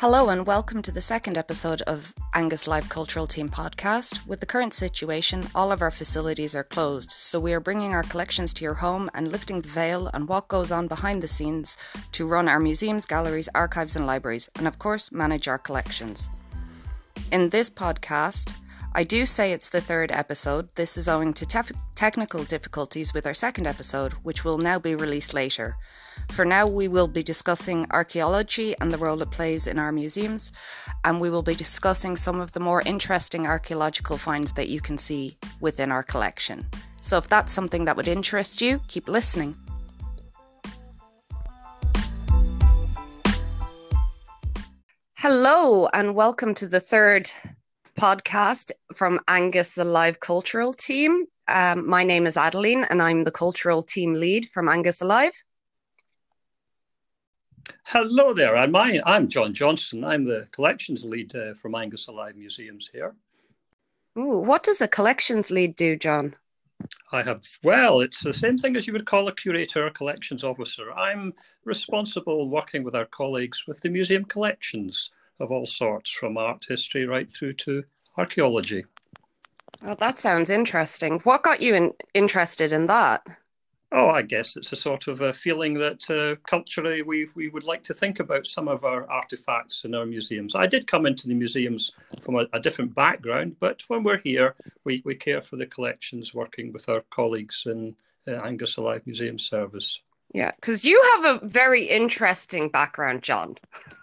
Hello, 0.00 0.28
and 0.28 0.46
welcome 0.46 0.80
to 0.82 0.92
the 0.92 1.00
second 1.00 1.36
episode 1.36 1.82
of 1.82 2.14
Angus 2.32 2.68
Alive 2.68 2.88
Cultural 2.88 3.26
Team 3.26 3.48
podcast. 3.48 4.24
With 4.28 4.38
the 4.38 4.46
current 4.46 4.72
situation, 4.72 5.48
all 5.56 5.72
of 5.72 5.82
our 5.82 5.90
facilities 5.90 6.54
are 6.54 6.62
closed, 6.62 7.10
so 7.10 7.40
we 7.40 7.52
are 7.52 7.58
bringing 7.58 7.94
our 7.94 8.04
collections 8.04 8.54
to 8.54 8.62
your 8.62 8.74
home 8.74 9.10
and 9.12 9.32
lifting 9.32 9.60
the 9.60 9.68
veil 9.68 10.08
on 10.14 10.28
what 10.28 10.46
goes 10.46 10.70
on 10.70 10.86
behind 10.86 11.20
the 11.20 11.26
scenes 11.26 11.76
to 12.12 12.28
run 12.28 12.46
our 12.46 12.60
museums, 12.60 13.06
galleries, 13.06 13.48
archives, 13.56 13.96
and 13.96 14.06
libraries, 14.06 14.48
and 14.54 14.68
of 14.68 14.78
course, 14.78 15.10
manage 15.10 15.48
our 15.48 15.58
collections. 15.58 16.30
In 17.32 17.48
this 17.48 17.68
podcast, 17.68 18.54
I 18.94 19.04
do 19.04 19.26
say 19.26 19.52
it's 19.52 19.68
the 19.68 19.82
third 19.82 20.10
episode. 20.10 20.74
This 20.74 20.96
is 20.96 21.08
owing 21.08 21.34
to 21.34 21.44
tef- 21.44 21.78
technical 21.94 22.42
difficulties 22.44 23.12
with 23.12 23.26
our 23.26 23.34
second 23.34 23.66
episode, 23.66 24.14
which 24.24 24.44
will 24.44 24.56
now 24.56 24.78
be 24.78 24.94
released 24.94 25.34
later. 25.34 25.76
For 26.30 26.46
now, 26.46 26.66
we 26.66 26.88
will 26.88 27.06
be 27.06 27.22
discussing 27.22 27.86
archaeology 27.90 28.74
and 28.80 28.90
the 28.90 28.96
role 28.96 29.20
it 29.20 29.30
plays 29.30 29.66
in 29.66 29.78
our 29.78 29.92
museums, 29.92 30.52
and 31.04 31.20
we 31.20 31.28
will 31.28 31.42
be 31.42 31.54
discussing 31.54 32.16
some 32.16 32.40
of 32.40 32.52
the 32.52 32.60
more 32.60 32.82
interesting 32.86 33.46
archaeological 33.46 34.16
finds 34.16 34.52
that 34.54 34.70
you 34.70 34.80
can 34.80 34.96
see 34.96 35.36
within 35.60 35.92
our 35.92 36.02
collection. 36.02 36.66
So, 37.02 37.18
if 37.18 37.28
that's 37.28 37.52
something 37.52 37.84
that 37.84 37.96
would 37.96 38.08
interest 38.08 38.62
you, 38.62 38.80
keep 38.88 39.06
listening. 39.06 39.54
Hello, 45.18 45.88
and 45.92 46.14
welcome 46.14 46.54
to 46.54 46.66
the 46.66 46.80
third 46.80 47.30
podcast 47.98 48.70
from 48.94 49.18
Angus, 49.26 49.74
the 49.74 49.82
Alive 49.82 50.20
Cultural 50.20 50.72
Team. 50.72 51.26
Um, 51.48 51.88
my 51.88 52.04
name 52.04 52.26
is 52.26 52.36
Adeline, 52.36 52.84
and 52.90 53.02
I'm 53.02 53.24
the 53.24 53.32
cultural 53.32 53.82
team 53.82 54.14
lead 54.14 54.46
from 54.46 54.68
Angus 54.68 55.00
Alive. 55.00 55.32
Hello 57.82 58.32
there. 58.32 58.56
I'm, 58.56 58.76
I'm 58.76 59.26
John 59.28 59.52
Johnson. 59.52 60.04
I'm 60.04 60.24
the 60.24 60.46
collections 60.52 61.04
lead 61.04 61.34
uh, 61.34 61.54
from 61.54 61.74
Angus 61.74 62.06
Alive 62.06 62.36
Museums 62.36 62.88
here. 62.92 63.16
Ooh, 64.16 64.38
what 64.38 64.62
does 64.62 64.80
a 64.80 64.86
collections 64.86 65.50
lead 65.50 65.74
do, 65.74 65.96
John? 65.96 66.36
I 67.10 67.22
have, 67.22 67.42
well, 67.64 68.00
it's 68.00 68.22
the 68.22 68.32
same 68.32 68.58
thing 68.58 68.76
as 68.76 68.86
you 68.86 68.92
would 68.92 69.06
call 69.06 69.26
a 69.26 69.34
curator 69.34 69.86
or 69.86 69.90
collections 69.90 70.44
officer. 70.44 70.92
I'm 70.92 71.34
responsible 71.64 72.48
working 72.48 72.84
with 72.84 72.94
our 72.94 73.06
colleagues 73.06 73.64
with 73.66 73.80
the 73.80 73.88
museum 73.88 74.24
collections 74.24 75.10
of 75.40 75.50
all 75.50 75.66
sorts, 75.66 76.10
from 76.10 76.36
art 76.36 76.64
history 76.68 77.06
right 77.06 77.30
through 77.30 77.54
to 77.54 77.84
archaeology. 78.16 78.84
Well, 79.82 79.96
that 79.96 80.18
sounds 80.18 80.50
interesting. 80.50 81.20
What 81.20 81.44
got 81.44 81.62
you 81.62 81.74
in, 81.74 81.92
interested 82.14 82.72
in 82.72 82.86
that? 82.86 83.26
Oh, 83.90 84.08
I 84.08 84.20
guess 84.20 84.56
it's 84.56 84.72
a 84.72 84.76
sort 84.76 85.08
of 85.08 85.22
a 85.22 85.32
feeling 85.32 85.72
that 85.74 86.10
uh, 86.10 86.36
culturally 86.46 87.00
we, 87.00 87.28
we 87.34 87.48
would 87.48 87.64
like 87.64 87.82
to 87.84 87.94
think 87.94 88.20
about 88.20 88.44
some 88.44 88.68
of 88.68 88.84
our 88.84 89.10
artifacts 89.10 89.84
in 89.84 89.94
our 89.94 90.04
museums. 90.04 90.54
I 90.54 90.66
did 90.66 90.86
come 90.86 91.06
into 91.06 91.26
the 91.26 91.34
museums 91.34 91.92
from 92.22 92.36
a, 92.36 92.46
a 92.52 92.60
different 92.60 92.94
background, 92.94 93.56
but 93.60 93.82
when 93.88 94.02
we're 94.02 94.18
here, 94.18 94.56
we, 94.84 95.00
we 95.06 95.14
care 95.14 95.40
for 95.40 95.56
the 95.56 95.64
collections 95.64 96.34
working 96.34 96.70
with 96.70 96.88
our 96.90 97.02
colleagues 97.10 97.62
in 97.64 97.96
uh, 98.26 98.32
Angus 98.44 98.76
Alive 98.76 99.02
Museum 99.06 99.38
Service. 99.38 100.00
Yeah, 100.34 100.50
because 100.56 100.84
you 100.84 101.02
have 101.14 101.42
a 101.42 101.46
very 101.46 101.84
interesting 101.84 102.68
background, 102.68 103.22
John. 103.22 103.56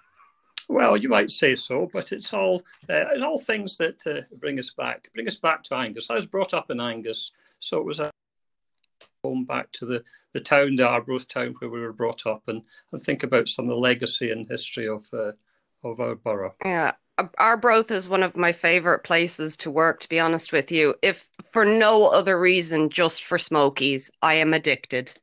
Well, 0.68 0.98
you 0.98 1.10
might 1.10 1.32
say 1.32 1.56
so, 1.56 1.90
but 1.94 2.12
it's 2.12 2.34
all 2.34 2.64
uh, 2.90 3.06
it's 3.12 3.24
all 3.24 3.40
things 3.40 3.78
that 3.78 4.06
uh, 4.08 4.22
bring 4.40 4.60
us 4.60 4.72
back, 4.72 5.10
bring 5.14 5.28
us 5.28 5.38
back 5.38 5.64
to 5.64 5.76
Angus. 5.76 6.10
I 6.10 6.16
was 6.16 6.26
brought 6.26 6.54
up 6.54 6.72
in 6.72 6.80
Angus, 6.80 7.32
so 7.60 7.78
it 7.78 7.86
was 7.86 8.00
a 8.00 8.12
home 9.24 9.46
back 9.46 9.72
to 9.74 9.86
the, 9.86 10.04
the 10.34 10.40
town, 10.40 10.76
the 10.76 10.88
Arbroath 10.88 11.28
town 11.28 11.56
where 11.60 11.70
we 11.70 11.82
were 11.82 11.94
brought 11.94 12.26
up, 12.26 12.44
and, 12.48 12.62
and 12.92 13.02
think 13.02 13.24
about 13.24 13.48
some 13.48 13.66
of 13.66 13.70
the 13.70 13.76
legacy 13.76 14.32
and 14.32 14.48
history 14.48 14.88
of 14.88 15.04
uh, 15.14 15.32
of 15.84 16.00
our 16.00 16.16
borough. 16.16 16.56
Yeah, 16.64 16.94
Arbroath 17.38 17.92
is 17.92 18.10
one 18.10 18.24
of 18.24 18.36
my 18.36 18.52
favorite 18.52 19.04
places 19.04 19.56
to 19.58 19.72
work. 19.72 20.00
To 20.02 20.10
be 20.10 20.20
honest 20.20 20.52
with 20.52 20.72
you, 20.72 20.96
if 21.02 21.30
for 21.52 21.66
no 21.66 22.08
other 22.08 22.40
reason, 22.40 22.90
just 22.90 23.24
for 23.24 23.38
Smokies, 23.38 24.12
I 24.22 24.36
am 24.36 24.54
addicted. 24.54 25.14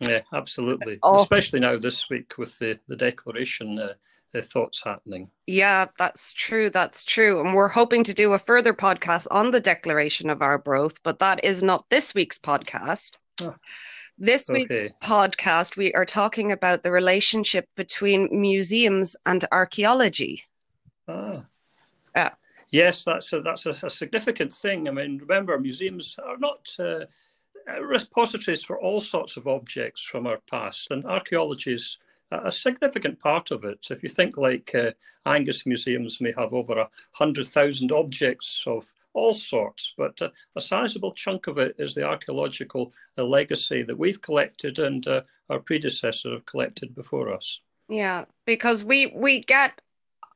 Yeah, 0.00 0.20
absolutely. 0.32 0.98
Oh. 1.02 1.20
Especially 1.20 1.60
now 1.60 1.76
this 1.76 2.08
week 2.10 2.38
with 2.38 2.58
the 2.58 2.78
the 2.88 2.96
declaration. 2.96 3.78
Uh, 3.78 3.94
thoughts 4.42 4.82
happening. 4.84 5.30
Yeah, 5.46 5.86
that's 5.98 6.32
true. 6.32 6.70
That's 6.70 7.04
true. 7.04 7.40
And 7.40 7.54
we're 7.54 7.68
hoping 7.68 8.04
to 8.04 8.14
do 8.14 8.32
a 8.32 8.38
further 8.38 8.74
podcast 8.74 9.26
on 9.30 9.50
the 9.50 9.60
Declaration 9.60 10.30
of 10.30 10.42
Arbroath, 10.42 11.02
but 11.02 11.18
that 11.20 11.44
is 11.44 11.62
not 11.62 11.84
this 11.90 12.14
week's 12.14 12.38
podcast. 12.38 13.18
Oh, 13.40 13.54
this 14.18 14.48
week's 14.48 14.74
okay. 14.74 14.92
podcast, 15.02 15.76
we 15.76 15.92
are 15.92 16.06
talking 16.06 16.50
about 16.50 16.82
the 16.82 16.90
relationship 16.90 17.68
between 17.76 18.28
museums 18.30 19.14
and 19.26 19.44
archaeology. 19.52 20.42
Ah. 21.06 21.44
Yeah. 22.14 22.30
Yes, 22.70 23.04
that's 23.04 23.32
a, 23.32 23.42
that's 23.42 23.66
a, 23.66 23.70
a 23.70 23.90
significant 23.90 24.52
thing. 24.52 24.88
I 24.88 24.90
mean, 24.90 25.18
remember, 25.18 25.58
museums 25.58 26.16
are 26.24 26.38
not 26.38 26.66
uh, 26.78 27.04
repositories 27.82 28.64
for 28.64 28.80
all 28.80 29.00
sorts 29.00 29.36
of 29.36 29.46
objects 29.46 30.02
from 30.02 30.26
our 30.26 30.38
past, 30.50 30.90
and 30.90 31.04
archaeology 31.04 31.74
is 31.74 31.98
a 32.30 32.50
significant 32.50 33.18
part 33.20 33.50
of 33.50 33.64
it. 33.64 33.86
If 33.90 34.02
you 34.02 34.08
think 34.08 34.36
like 34.36 34.74
uh, 34.74 34.92
Angus 35.24 35.66
museums 35.66 36.20
may 36.20 36.32
have 36.36 36.52
over 36.52 36.78
a 36.78 36.90
hundred 37.12 37.46
thousand 37.46 37.92
objects 37.92 38.64
of 38.66 38.92
all 39.14 39.34
sorts, 39.34 39.94
but 39.96 40.20
a 40.20 40.60
sizable 40.60 41.12
chunk 41.12 41.46
of 41.46 41.58
it 41.58 41.74
is 41.78 41.94
the 41.94 42.04
archaeological 42.04 42.92
uh, 43.16 43.24
legacy 43.24 43.82
that 43.82 43.98
we've 43.98 44.20
collected 44.20 44.78
and 44.78 45.06
uh, 45.06 45.22
our 45.48 45.58
predecessors 45.58 46.32
have 46.32 46.46
collected 46.46 46.94
before 46.94 47.32
us. 47.32 47.60
Yeah, 47.88 48.24
because 48.44 48.84
we 48.84 49.06
we 49.06 49.40
get 49.40 49.80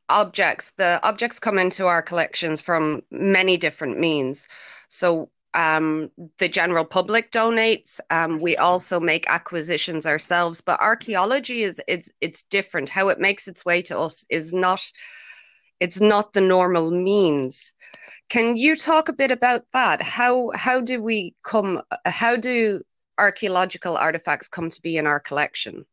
objects. 0.08 0.72
The 0.72 1.00
objects 1.02 1.38
come 1.38 1.58
into 1.58 1.86
our 1.86 2.02
collections 2.02 2.60
from 2.60 3.02
many 3.10 3.56
different 3.56 3.98
means. 3.98 4.48
So 4.88 5.30
um, 5.54 6.10
the 6.38 6.48
general 6.48 6.84
public 6.84 7.30
donates. 7.30 8.00
Um, 8.10 8.40
we 8.40 8.56
also 8.56 9.00
make 9.00 9.28
acquisitions 9.28 10.06
ourselves, 10.06 10.60
but 10.60 10.80
archaeology 10.80 11.62
is 11.62 11.80
it's 11.88 12.12
it's 12.20 12.42
different. 12.44 12.88
How 12.88 13.08
it 13.08 13.20
makes 13.20 13.48
its 13.48 13.64
way 13.64 13.82
to 13.82 13.98
us 13.98 14.24
is 14.30 14.54
not 14.54 14.82
it's 15.80 16.00
not 16.00 16.32
the 16.32 16.40
normal 16.40 16.90
means. 16.90 17.72
Can 18.28 18.56
you 18.56 18.76
talk 18.76 19.08
a 19.08 19.14
bit 19.14 19.30
about 19.30 19.62
that? 19.72 20.02
How 20.02 20.50
how 20.54 20.80
do 20.80 21.02
we 21.02 21.34
come? 21.42 21.82
How 22.04 22.36
do 22.36 22.82
archaeological 23.18 23.96
artifacts 23.96 24.48
come 24.48 24.70
to 24.70 24.82
be 24.82 24.96
in 24.96 25.06
our 25.06 25.20
collection? 25.20 25.84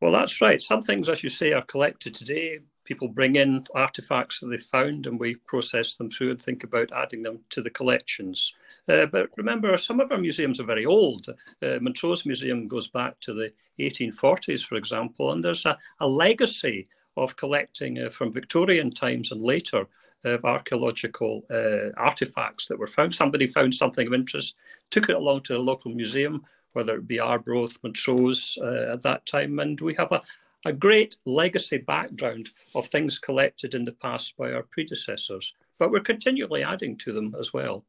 Well, 0.00 0.12
that's 0.12 0.40
right. 0.40 0.62
Some 0.62 0.82
things, 0.82 1.08
as 1.08 1.22
you 1.22 1.28
say, 1.30 1.52
are 1.52 1.62
collected 1.62 2.14
today 2.14 2.60
people 2.88 3.06
bring 3.06 3.36
in 3.36 3.62
artifacts 3.74 4.40
that 4.40 4.46
they 4.46 4.56
found 4.56 5.06
and 5.06 5.20
we 5.20 5.34
process 5.34 5.94
them 5.94 6.10
through 6.10 6.30
and 6.30 6.40
think 6.40 6.64
about 6.64 6.90
adding 6.92 7.22
them 7.22 7.38
to 7.50 7.60
the 7.60 7.68
collections. 7.68 8.54
Uh, 8.88 9.04
but 9.04 9.28
remember, 9.36 9.76
some 9.76 10.00
of 10.00 10.10
our 10.10 10.16
museums 10.16 10.58
are 10.58 10.64
very 10.64 10.86
old. 10.86 11.28
Uh, 11.62 11.78
Montrose 11.82 12.24
Museum 12.24 12.66
goes 12.66 12.88
back 12.88 13.20
to 13.20 13.34
the 13.34 13.52
1840s, 13.78 14.66
for 14.66 14.76
example, 14.76 15.32
and 15.32 15.44
there's 15.44 15.66
a, 15.66 15.76
a 16.00 16.08
legacy 16.08 16.86
of 17.18 17.36
collecting 17.36 17.98
uh, 17.98 18.08
from 18.08 18.32
Victorian 18.32 18.90
times 18.90 19.32
and 19.32 19.42
later 19.42 19.86
of 20.24 20.44
archaeological 20.46 21.44
uh, 21.50 21.92
artifacts 21.98 22.66
that 22.68 22.78
were 22.78 22.86
found. 22.86 23.14
Somebody 23.14 23.46
found 23.46 23.74
something 23.74 24.06
of 24.06 24.14
interest, 24.14 24.56
took 24.90 25.10
it 25.10 25.14
along 25.14 25.42
to 25.42 25.52
the 25.52 25.58
local 25.58 25.92
museum, 25.92 26.42
whether 26.72 26.96
it 26.96 27.06
be 27.06 27.20
Arbroath, 27.20 27.78
Montrose 27.82 28.58
uh, 28.62 28.92
at 28.94 29.02
that 29.02 29.26
time, 29.26 29.58
and 29.58 29.78
we 29.80 29.94
have 29.94 30.10
a, 30.10 30.22
a 30.64 30.72
great 30.72 31.16
legacy 31.24 31.78
background 31.78 32.50
of 32.74 32.86
things 32.86 33.18
collected 33.18 33.74
in 33.74 33.84
the 33.84 33.92
past 33.92 34.36
by 34.36 34.52
our 34.52 34.64
predecessors, 34.64 35.54
but 35.78 35.90
we're 35.90 36.00
continually 36.00 36.64
adding 36.64 36.96
to 36.96 37.12
them 37.12 37.34
as 37.38 37.52
well. 37.52 37.84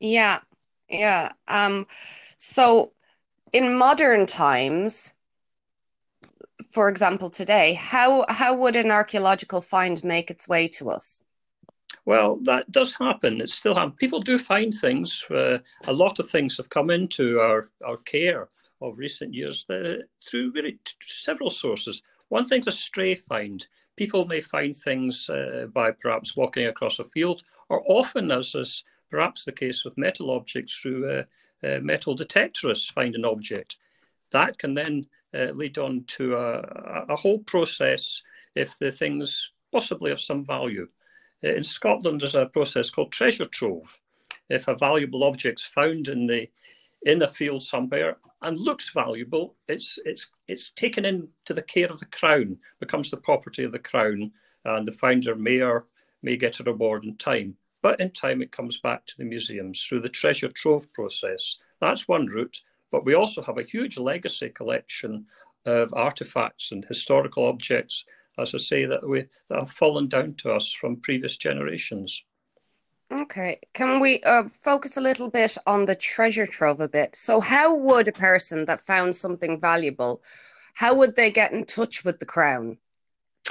Yeah, 0.00 0.40
yeah. 0.88 1.32
Um, 1.46 1.86
so 2.38 2.92
in 3.52 3.76
modern 3.76 4.26
times, 4.26 5.12
for 6.68 6.88
example, 6.88 7.30
today, 7.30 7.74
how 7.74 8.24
how 8.28 8.54
would 8.54 8.76
an 8.76 8.90
archaeological 8.90 9.60
find 9.60 10.02
make 10.04 10.30
its 10.30 10.48
way 10.48 10.68
to 10.68 10.90
us? 10.90 11.24
Well, 12.04 12.36
that 12.44 12.70
does 12.72 12.94
happen. 12.94 13.40
It 13.40 13.50
still 13.50 13.74
happens. 13.74 13.96
People 13.98 14.20
do 14.20 14.38
find 14.38 14.72
things. 14.72 15.24
Uh, 15.30 15.58
a 15.86 15.92
lot 15.92 16.18
of 16.18 16.30
things 16.30 16.56
have 16.56 16.70
come 16.70 16.88
into 16.88 17.40
our, 17.40 17.68
our 17.84 17.98
care 17.98 18.48
of 18.80 18.98
recent 18.98 19.34
years 19.34 19.66
uh, 19.70 19.96
through 20.24 20.52
really 20.52 20.72
t- 20.84 20.94
several 21.06 21.50
sources. 21.50 22.02
One 22.28 22.46
thing's 22.46 22.66
a 22.66 22.72
stray 22.72 23.14
find. 23.14 23.66
People 23.96 24.24
may 24.24 24.40
find 24.40 24.74
things 24.74 25.28
uh, 25.28 25.66
by 25.72 25.90
perhaps 25.90 26.36
walking 26.36 26.66
across 26.66 26.98
a 26.98 27.04
field, 27.04 27.42
or 27.68 27.82
often, 27.86 28.30
as 28.30 28.54
is 28.54 28.84
perhaps 29.10 29.44
the 29.44 29.52
case 29.52 29.84
with 29.84 29.98
metal 29.98 30.30
objects, 30.30 30.76
through 30.76 31.10
uh, 31.10 31.22
uh 31.66 31.80
metal 31.82 32.16
detectorists 32.16 32.92
find 32.92 33.14
an 33.14 33.24
object. 33.24 33.76
That 34.30 34.58
can 34.58 34.74
then 34.74 35.06
uh, 35.34 35.52
lead 35.54 35.78
on 35.78 36.04
to 36.08 36.36
a, 36.36 36.60
a, 37.08 37.16
whole 37.16 37.40
process 37.40 38.22
if 38.54 38.78
the 38.78 38.90
thing's 38.90 39.52
possibly 39.72 40.10
of 40.10 40.20
some 40.20 40.44
value. 40.44 40.88
In 41.42 41.62
Scotland, 41.62 42.20
there's 42.20 42.34
a 42.34 42.46
process 42.46 42.90
called 42.90 43.12
treasure 43.12 43.46
trove. 43.46 44.00
If 44.48 44.68
a 44.68 44.74
valuable 44.74 45.24
object's 45.24 45.64
found 45.64 46.08
in 46.08 46.26
the 46.26 46.48
in 47.02 47.18
the 47.18 47.28
field 47.28 47.62
somewhere, 47.62 48.18
and 48.42 48.58
looks 48.58 48.90
valuable, 48.90 49.56
it's 49.68 49.98
it's 50.04 50.30
it's 50.48 50.72
taken 50.72 51.04
into 51.04 51.54
the 51.54 51.62
care 51.62 51.88
of 51.88 52.00
the 52.00 52.06
crown, 52.06 52.58
becomes 52.78 53.10
the 53.10 53.16
property 53.16 53.64
of 53.64 53.72
the 53.72 53.78
crown, 53.78 54.30
and 54.64 54.86
the 54.86 54.92
founder 54.92 55.34
may 55.34 55.60
or 55.62 55.86
may 56.22 56.36
get 56.36 56.60
a 56.60 56.64
reward 56.64 57.04
in 57.04 57.16
time. 57.16 57.56
But 57.82 58.00
in 58.00 58.10
time, 58.10 58.42
it 58.42 58.52
comes 58.52 58.78
back 58.78 59.06
to 59.06 59.16
the 59.16 59.24
museums 59.24 59.82
through 59.82 60.00
the 60.00 60.08
treasure 60.08 60.50
trove 60.50 60.92
process. 60.92 61.56
That's 61.80 62.08
one 62.08 62.26
route. 62.26 62.60
But 62.90 63.04
we 63.04 63.14
also 63.14 63.42
have 63.42 63.56
a 63.58 63.62
huge 63.62 63.96
legacy 63.96 64.50
collection 64.50 65.26
of 65.64 65.92
artifacts 65.94 66.72
and 66.72 66.84
historical 66.84 67.46
objects, 67.46 68.04
as 68.38 68.54
I 68.54 68.58
say, 68.58 68.84
that 68.84 69.06
we 69.06 69.26
that 69.48 69.60
have 69.60 69.70
fallen 69.70 70.08
down 70.08 70.34
to 70.36 70.52
us 70.52 70.72
from 70.72 70.96
previous 71.00 71.36
generations. 71.36 72.24
Okay, 73.12 73.58
can 73.74 73.98
we 73.98 74.22
uh, 74.22 74.44
focus 74.44 74.96
a 74.96 75.00
little 75.00 75.28
bit 75.28 75.58
on 75.66 75.84
the 75.84 75.96
treasure 75.96 76.46
trove 76.46 76.80
a 76.80 76.88
bit? 76.88 77.16
So, 77.16 77.40
how 77.40 77.74
would 77.74 78.06
a 78.06 78.12
person 78.12 78.64
that 78.66 78.80
found 78.80 79.16
something 79.16 79.58
valuable, 79.58 80.22
how 80.74 80.94
would 80.94 81.16
they 81.16 81.30
get 81.30 81.50
in 81.52 81.64
touch 81.64 82.04
with 82.04 82.20
the 82.20 82.26
Crown? 82.26 82.78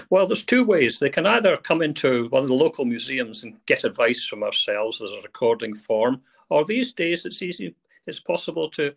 Well, 0.09 0.27
there's 0.27 0.45
two 0.45 0.63
ways. 0.63 0.97
They 0.97 1.09
can 1.09 1.25
either 1.25 1.57
come 1.57 1.81
into 1.81 2.29
one 2.29 2.43
of 2.43 2.47
the 2.47 2.53
local 2.53 2.85
museums 2.85 3.43
and 3.43 3.57
get 3.65 3.83
advice 3.83 4.25
from 4.25 4.43
ourselves 4.43 5.01
as 5.01 5.11
a 5.11 5.21
recording 5.23 5.75
form, 5.75 6.21
or 6.47 6.63
these 6.63 6.93
days 6.93 7.25
it's 7.25 7.41
easy, 7.41 7.75
it's 8.07 8.21
possible 8.21 8.69
to 8.71 8.93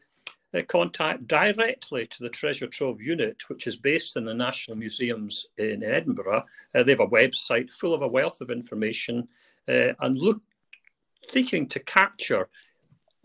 uh, 0.55 0.62
contact 0.69 1.26
directly 1.26 2.06
to 2.06 2.23
the 2.23 2.29
Treasure 2.29 2.69
Trove 2.69 3.00
unit, 3.00 3.49
which 3.49 3.67
is 3.67 3.75
based 3.75 4.17
in 4.17 4.25
the 4.25 4.35
National 4.35 4.76
Museums 4.76 5.47
in 5.58 5.82
Edinburgh. 5.82 6.44
Uh, 6.75 6.82
they 6.85 6.93
have 6.93 7.00
a 7.00 7.06
website 7.08 7.70
full 7.70 7.94
of 7.94 8.03
a 8.03 8.08
wealth 8.08 8.41
of 8.41 8.50
information 8.50 9.26
uh, 9.69 9.93
and 10.00 10.19
look 10.19 10.41
seeking 11.31 11.69
to 11.69 11.81
capture 11.81 12.49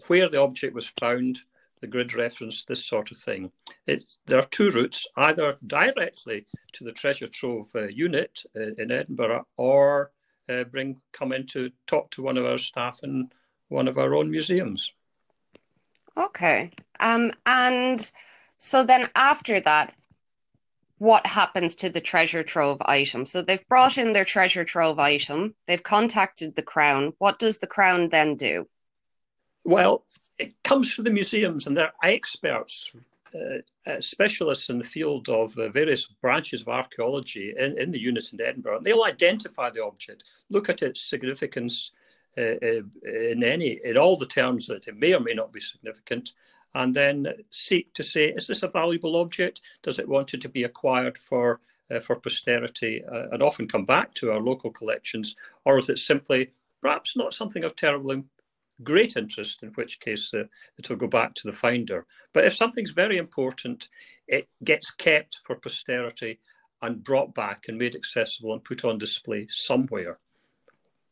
where 0.08 0.30
the 0.30 0.42
object 0.42 0.74
was 0.74 0.88
found, 1.00 1.40
the 1.82 1.88
grid 1.88 2.14
reference, 2.14 2.64
this 2.64 2.86
sort 2.86 3.12
of 3.12 3.18
thing. 3.18 3.52
There 3.86 4.40
are 4.40 4.48
two 4.52 4.72
routes, 4.72 5.06
either 5.18 5.58
directly 5.68 6.46
to 6.74 6.84
the 6.84 6.92
Treasure 6.92 7.28
Trove 7.28 7.70
uh, 7.76 7.88
unit 7.88 8.44
uh, 8.56 8.74
in 8.78 8.92
Edinburgh 8.92 9.46
or 9.58 10.12
uh, 10.50 10.64
bring 10.66 11.00
come 11.12 11.34
in 11.34 11.46
to 11.48 11.72
talk 11.88 12.10
to 12.12 12.24
one 12.24 12.38
of 12.38 12.46
our 12.46 12.58
staff 12.58 13.02
in 13.04 13.30
one 13.68 13.88
of 13.88 13.98
our 13.98 14.16
own 14.16 14.32
museums. 14.32 14.92
Okay. 16.16 16.72
Um, 17.00 17.32
and 17.46 18.12
so 18.58 18.84
then 18.84 19.10
after 19.16 19.60
that, 19.62 19.94
what 20.98 21.26
happens 21.26 21.76
to 21.76 21.90
the 21.90 22.02
treasure 22.02 22.44
trove 22.44 22.82
item. 22.86 23.26
So 23.26 23.42
they've 23.42 23.68
brought 23.68 23.98
in 23.98 24.14
their 24.14 24.26
treasure 24.26 24.66
trove 24.66 25.00
item, 25.00 25.56
they've 25.68 25.84
contacted 25.84 26.56
the 26.56 26.64
Crown. 26.64 27.14
What 27.20 27.40
does 27.40 27.60
the 27.60 27.68
Crown 27.68 28.10
then 28.10 28.36
do? 28.36 28.68
Well, 29.64 30.06
it 30.40 30.54
comes 30.64 30.96
to 30.96 31.02
the 31.02 31.10
museums, 31.10 31.68
and 31.68 31.76
they're 31.76 31.94
experts, 32.04 32.92
uh, 33.36 33.90
uh, 33.90 34.00
specialists 34.00 34.70
in 34.70 34.78
the 34.78 34.84
field 34.84 35.30
of 35.30 35.58
uh, 35.58 35.70
various 35.70 36.08
branches 36.08 36.62
of 36.62 36.70
archaeology 36.70 37.54
in, 37.58 37.78
in 37.78 37.92
the 37.92 38.00
unit 38.00 38.32
in 38.34 38.42
Edinburgh. 38.42 38.82
They'll 38.82 39.04
identify 39.04 39.70
the 39.70 39.84
object, 39.84 40.24
look 40.50 40.70
at 40.70 40.84
its 40.84 41.02
significance 41.02 41.92
uh, 42.38 42.56
uh, 42.62 42.82
in 43.04 43.44
any 43.44 43.80
in 43.84 43.98
all 43.98 44.16
the 44.16 44.26
terms 44.26 44.68
that 44.68 44.88
it 44.88 44.96
may 44.96 45.14
or 45.14 45.20
may 45.20 45.34
not 45.34 45.52
be 45.52 45.60
significant, 45.60 46.34
and 46.78 46.94
then 46.94 47.28
seek 47.50 47.92
to 47.96 48.04
say, 48.04 48.28
is 48.30 48.46
this 48.48 48.64
a 48.64 48.68
valuable 48.68 49.16
object? 49.16 49.62
Does 49.82 49.98
it 49.98 50.08
want 50.08 50.34
it 50.34 50.42
to 50.42 50.50
be 50.50 50.64
acquired 50.64 51.18
for 51.18 51.60
uh, 51.90 52.00
for 52.00 52.18
posterity 52.18 53.04
uh, 53.06 53.30
and 53.32 53.42
often 53.42 53.68
come 53.68 53.86
back 53.86 54.14
to 54.14 54.32
our 54.32 54.42
local 54.42 54.72
collections, 54.72 55.36
or 55.66 55.78
is 55.78 55.90
it 55.90 55.98
simply 55.98 56.52
perhaps 56.82 57.16
not 57.16 57.34
something 57.34 57.64
of 57.64 57.76
terribly 57.76 58.24
great 58.84 59.18
interest, 59.18 59.64
in 59.64 59.70
which 59.70 60.00
case 60.00 60.34
uh, 60.34 60.44
it'll 60.78 60.96
go 60.96 61.08
back 61.08 61.34
to 61.34 61.48
the 61.48 61.54
finder. 61.54 62.06
But 62.34 62.46
if 62.46 62.56
something's 62.56 62.92
very 62.92 63.18
important, 63.18 63.90
it 64.28 64.48
gets 64.64 64.92
kept 64.92 65.40
for 65.46 65.56
posterity 65.56 66.40
and 66.84 67.04
brought 67.04 67.34
back 67.34 67.66
and 67.68 67.78
made 67.78 67.96
accessible 67.96 68.54
and 68.54 68.64
put 68.64 68.86
on 68.86 69.00
display 69.00 69.48
somewhere. 69.50 70.20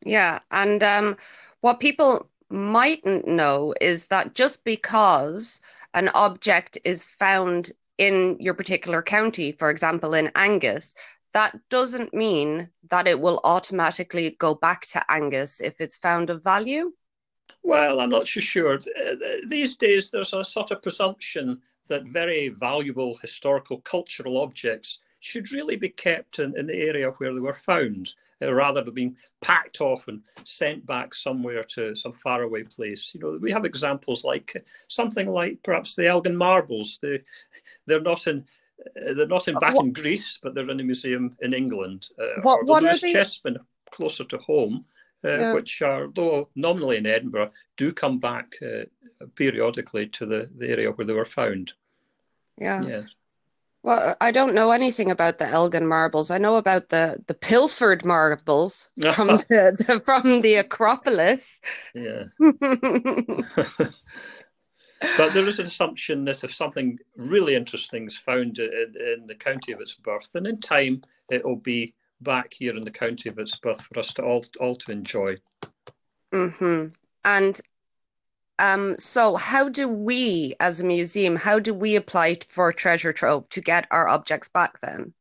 Yeah, 0.05 0.39
and 0.51 0.83
um, 0.83 1.17
what 1.61 1.79
people 1.79 2.29
mightn't 2.49 3.27
know 3.27 3.73
is 3.81 4.05
that 4.07 4.35
just 4.35 4.63
because 4.63 5.61
an 5.93 6.09
object 6.09 6.77
is 6.83 7.03
found 7.03 7.71
in 7.97 8.37
your 8.39 8.53
particular 8.53 9.01
county, 9.01 9.51
for 9.51 9.69
example, 9.69 10.13
in 10.13 10.31
Angus, 10.35 10.95
that 11.33 11.57
doesn't 11.69 12.13
mean 12.13 12.69
that 12.89 13.07
it 13.07 13.19
will 13.19 13.41
automatically 13.43 14.35
go 14.39 14.55
back 14.55 14.81
to 14.81 15.03
Angus 15.09 15.61
if 15.61 15.81
it's 15.81 15.97
found 15.97 16.29
of 16.29 16.43
value. 16.43 16.91
Well, 17.63 17.99
I'm 17.99 18.09
not 18.09 18.27
so 18.27 18.39
sure. 18.41 18.79
These 19.47 19.75
days, 19.75 20.09
there's 20.09 20.33
a 20.33 20.43
sort 20.43 20.71
of 20.71 20.81
presumption 20.81 21.61
that 21.87 22.03
very 22.05 22.49
valuable 22.49 23.17
historical 23.21 23.81
cultural 23.81 24.37
objects 24.41 24.99
should 25.19 25.51
really 25.51 25.75
be 25.75 25.89
kept 25.89 26.39
in, 26.39 26.57
in 26.57 26.67
the 26.67 26.75
area 26.75 27.09
where 27.17 27.33
they 27.33 27.39
were 27.39 27.53
found. 27.53 28.13
Uh, 28.41 28.53
rather 28.53 28.83
than 28.83 28.93
being 28.93 29.15
packed 29.41 29.79
off 29.79 30.09
and 30.09 30.21
sent 30.43 30.85
back 30.85 31.13
somewhere 31.13 31.63
to 31.63 31.95
some 31.95 32.11
faraway 32.11 32.63
place. 32.63 33.13
You 33.15 33.21
know, 33.21 33.39
we 33.41 33.49
have 33.51 33.63
examples 33.63 34.25
like 34.25 34.65
something 34.89 35.29
like 35.29 35.63
perhaps 35.63 35.95
the 35.95 36.07
Elgin 36.07 36.35
marbles. 36.35 36.99
They 37.01 37.21
they're 37.85 38.01
not 38.01 38.27
in. 38.27 38.45
Uh, 38.79 39.13
they're 39.13 39.27
not 39.27 39.47
in 39.47 39.55
uh, 39.55 39.59
back 39.61 39.75
what? 39.75 39.85
in 39.85 39.93
Greece, 39.93 40.37
but 40.43 40.53
they're 40.53 40.69
in 40.69 40.81
a 40.81 40.83
museum 40.83 41.33
in 41.41 41.53
England. 41.53 42.09
Uh, 42.19 42.41
what, 42.41 42.65
what 42.65 42.83
are 42.83 42.97
they? 42.97 43.13
Chessmen 43.13 43.55
closer 43.91 44.25
to 44.25 44.37
home, 44.39 44.83
uh, 45.23 45.29
yeah. 45.29 45.53
which 45.53 45.81
are, 45.81 46.09
though 46.13 46.49
nominally 46.55 46.97
in 46.97 47.05
Edinburgh, 47.05 47.51
do 47.77 47.93
come 47.93 48.19
back 48.19 48.53
uh, 48.61 48.83
periodically 49.35 50.07
to 50.07 50.25
the, 50.25 50.49
the 50.57 50.69
area 50.69 50.91
where 50.91 51.07
they 51.07 51.13
were 51.13 51.23
found. 51.23 51.71
Yeah. 52.57 52.83
Yes. 52.83 53.05
Well, 53.85 54.15
I 54.19 54.31
don't 54.31 54.55
know 54.55 54.71
anything 54.71 55.11
about 55.11 55.37
the 55.37 55.45
Elgin 55.45 55.85
marbles. 55.85 56.31
I 56.31 56.39
know 56.39 56.55
about 56.55 56.89
the 56.89 57.23
the 57.27 57.35
pilfered 57.35 58.03
marbles 58.03 58.89
from 59.13 59.27
the, 59.27 59.75
the 59.77 60.01
from 60.03 60.41
the 60.41 60.55
Acropolis. 60.55 61.61
Yeah. 61.93 62.23
but 65.17 65.33
there 65.33 65.47
is 65.47 65.59
an 65.59 65.67
assumption 65.67 66.25
that 66.25 66.43
if 66.43 66.51
something 66.51 66.97
really 67.15 67.53
interesting 67.53 68.07
is 68.07 68.17
found 68.17 68.57
in, 68.57 68.95
in, 68.99 69.27
the 69.27 69.35
county 69.35 69.71
of 69.71 69.79
its 69.79 69.93
birth, 69.93 70.31
then 70.33 70.47
in 70.47 70.59
time 70.59 71.01
it 71.31 71.45
will 71.45 71.55
be 71.55 71.93
back 72.21 72.55
here 72.55 72.75
in 72.75 72.81
the 72.81 72.89
county 72.89 73.29
of 73.29 73.37
its 73.37 73.55
birth 73.55 73.83
for 73.83 73.99
us 73.99 74.11
to 74.15 74.23
all 74.23 74.43
all 74.59 74.75
to 74.77 74.91
enjoy. 74.91 75.37
Mm-hmm. 76.33 76.87
And 77.23 77.61
um, 78.59 78.97
so 78.97 79.35
how 79.35 79.69
do 79.69 79.87
we 79.87 80.53
as 80.59 80.81
a 80.81 80.85
museum, 80.85 81.35
how 81.35 81.59
do 81.59 81.73
we 81.73 81.95
apply 81.95 82.37
for 82.47 82.71
treasure 82.71 83.13
trove 83.13 83.47
to 83.49 83.61
get 83.61 83.87
our 83.91 84.07
objects 84.07 84.49
back 84.49 84.79
then? 84.81 85.13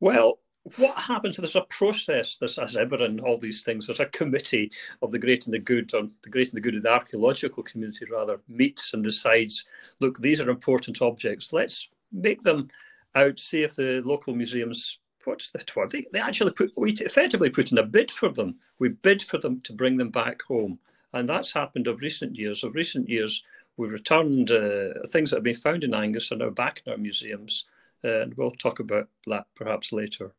Well, 0.00 0.38
what 0.76 0.96
happens? 0.98 1.36
There's 1.36 1.56
a 1.56 1.62
process. 1.62 2.36
There's, 2.36 2.58
as 2.58 2.76
ever 2.76 3.02
in 3.04 3.20
all 3.20 3.38
these 3.38 3.62
things, 3.62 3.86
there's 3.86 4.00
a 4.00 4.06
committee 4.06 4.70
of 5.02 5.10
the 5.10 5.18
great 5.18 5.46
and 5.46 5.54
the 5.54 5.58
good, 5.58 5.92
or 5.94 6.08
the 6.22 6.30
great 6.30 6.48
and 6.48 6.56
the 6.56 6.60
good 6.60 6.74
of 6.74 6.82
the 6.82 6.90
archaeological 6.90 7.62
community, 7.62 8.06
rather, 8.10 8.40
meets 8.48 8.92
and 8.92 9.02
decides. 9.02 9.64
Look, 10.00 10.18
these 10.18 10.40
are 10.40 10.50
important 10.50 11.00
objects. 11.00 11.52
Let's 11.52 11.88
make 12.12 12.42
them 12.42 12.68
out. 13.14 13.38
See 13.38 13.62
if 13.62 13.74
the 13.74 14.02
local 14.04 14.34
museums. 14.34 14.98
What's 15.24 15.50
the 15.50 15.64
word? 15.76 15.90
They, 15.90 16.06
they 16.12 16.20
actually 16.20 16.52
put. 16.52 16.72
We 16.76 16.92
effectively 16.92 17.50
put 17.50 17.72
in 17.72 17.78
a 17.78 17.82
bid 17.82 18.10
for 18.10 18.28
them. 18.28 18.56
We 18.78 18.90
bid 18.90 19.22
for 19.22 19.38
them 19.38 19.60
to 19.62 19.72
bring 19.72 19.96
them 19.96 20.10
back 20.10 20.42
home. 20.42 20.78
And 21.12 21.28
that's 21.28 21.52
happened 21.52 21.86
of 21.86 22.00
recent 22.00 22.36
years. 22.36 22.62
Of 22.62 22.74
recent 22.74 23.08
years, 23.08 23.42
we've 23.76 23.92
returned 23.92 24.50
uh, 24.50 25.06
things 25.08 25.30
that 25.30 25.36
have 25.36 25.44
been 25.44 25.54
found 25.54 25.84
in 25.84 25.94
Angus 25.94 26.30
are 26.32 26.36
now 26.36 26.50
back 26.50 26.82
in 26.84 26.92
our 26.92 26.98
museums. 26.98 27.64
Uh, 28.04 28.22
and 28.22 28.34
we'll 28.34 28.52
talk 28.52 28.80
about 28.80 29.08
that 29.26 29.46
perhaps 29.54 29.92
later. 29.92 30.32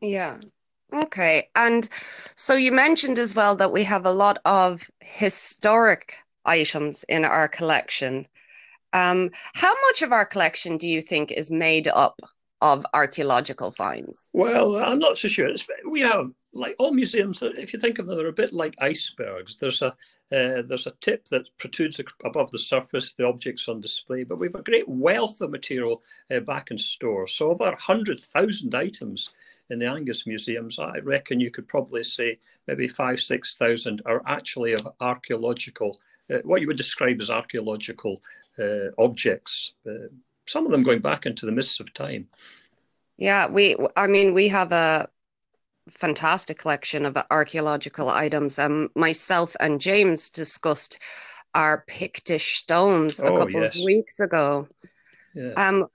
Yeah. 0.00 0.38
Okay. 0.92 1.48
And 1.54 1.88
so 2.36 2.54
you 2.54 2.72
mentioned 2.72 3.18
as 3.18 3.34
well 3.34 3.56
that 3.56 3.72
we 3.72 3.84
have 3.84 4.06
a 4.06 4.12
lot 4.12 4.38
of 4.44 4.88
historic 5.00 6.16
items 6.44 7.04
in 7.08 7.24
our 7.24 7.48
collection. 7.48 8.26
Um, 8.92 9.30
how 9.54 9.74
much 9.88 10.02
of 10.02 10.12
our 10.12 10.24
collection 10.24 10.76
do 10.76 10.86
you 10.86 11.02
think 11.02 11.32
is 11.32 11.50
made 11.50 11.88
up 11.88 12.20
of 12.64 12.86
archaeological 12.94 13.70
finds? 13.70 14.30
Well, 14.32 14.76
I'm 14.76 14.98
not 14.98 15.18
so 15.18 15.28
sure. 15.28 15.48
It's, 15.48 15.66
we 15.90 16.00
have 16.00 16.30
like 16.54 16.74
all 16.78 16.94
museums, 16.94 17.42
if 17.42 17.74
you 17.74 17.78
think 17.78 17.98
of 17.98 18.06
them, 18.06 18.16
they're 18.16 18.28
a 18.28 18.32
bit 18.32 18.54
like 18.54 18.74
icebergs. 18.80 19.56
There's 19.60 19.82
a 19.82 19.88
uh, 20.32 20.62
there's 20.66 20.86
a 20.86 20.94
tip 21.02 21.26
that 21.26 21.46
protrudes 21.58 22.00
above 22.24 22.50
the 22.50 22.58
surface, 22.58 23.12
the 23.12 23.26
objects 23.26 23.68
on 23.68 23.82
display, 23.82 24.24
but 24.24 24.38
we've 24.38 24.54
a 24.54 24.62
great 24.62 24.88
wealth 24.88 25.42
of 25.42 25.50
material 25.50 26.02
uh, 26.34 26.40
back 26.40 26.70
in 26.70 26.78
store. 26.78 27.26
So 27.26 27.50
over 27.50 27.64
100,000 27.64 28.74
items 28.74 29.30
in 29.68 29.78
the 29.78 29.86
Angus 29.86 30.26
museums, 30.26 30.78
I 30.78 30.98
reckon 31.02 31.38
you 31.38 31.50
could 31.50 31.68
probably 31.68 32.02
say 32.02 32.38
maybe 32.66 32.88
five, 32.88 33.20
6,000 33.20 34.02
are 34.06 34.22
actually 34.26 34.72
of 34.72 34.88
archaeological, 35.00 36.00
uh, 36.32 36.38
what 36.44 36.62
you 36.62 36.66
would 36.66 36.78
describe 36.78 37.20
as 37.20 37.30
archaeological 37.30 38.22
uh, 38.58 38.90
objects. 38.98 39.72
Some 40.46 40.66
of 40.66 40.72
them 40.72 40.82
going 40.82 41.00
back 41.00 41.26
into 41.26 41.46
the 41.46 41.52
mists 41.52 41.80
of 41.80 41.92
time. 41.94 42.28
Yeah, 43.16 43.46
we, 43.46 43.76
I 43.96 44.06
mean, 44.06 44.34
we 44.34 44.48
have 44.48 44.72
a 44.72 45.08
fantastic 45.88 46.58
collection 46.58 47.06
of 47.06 47.16
archaeological 47.30 48.08
items. 48.08 48.58
Um, 48.58 48.88
myself 48.94 49.54
and 49.60 49.80
James 49.80 50.30
discussed 50.30 50.98
our 51.54 51.84
Pictish 51.86 52.56
stones 52.56 53.20
a 53.20 53.26
oh, 53.26 53.36
couple 53.36 53.62
yes. 53.62 53.76
of 53.76 53.84
weeks 53.84 54.18
ago. 54.18 54.68
Yeah. 55.34 55.52
Um, 55.56 55.86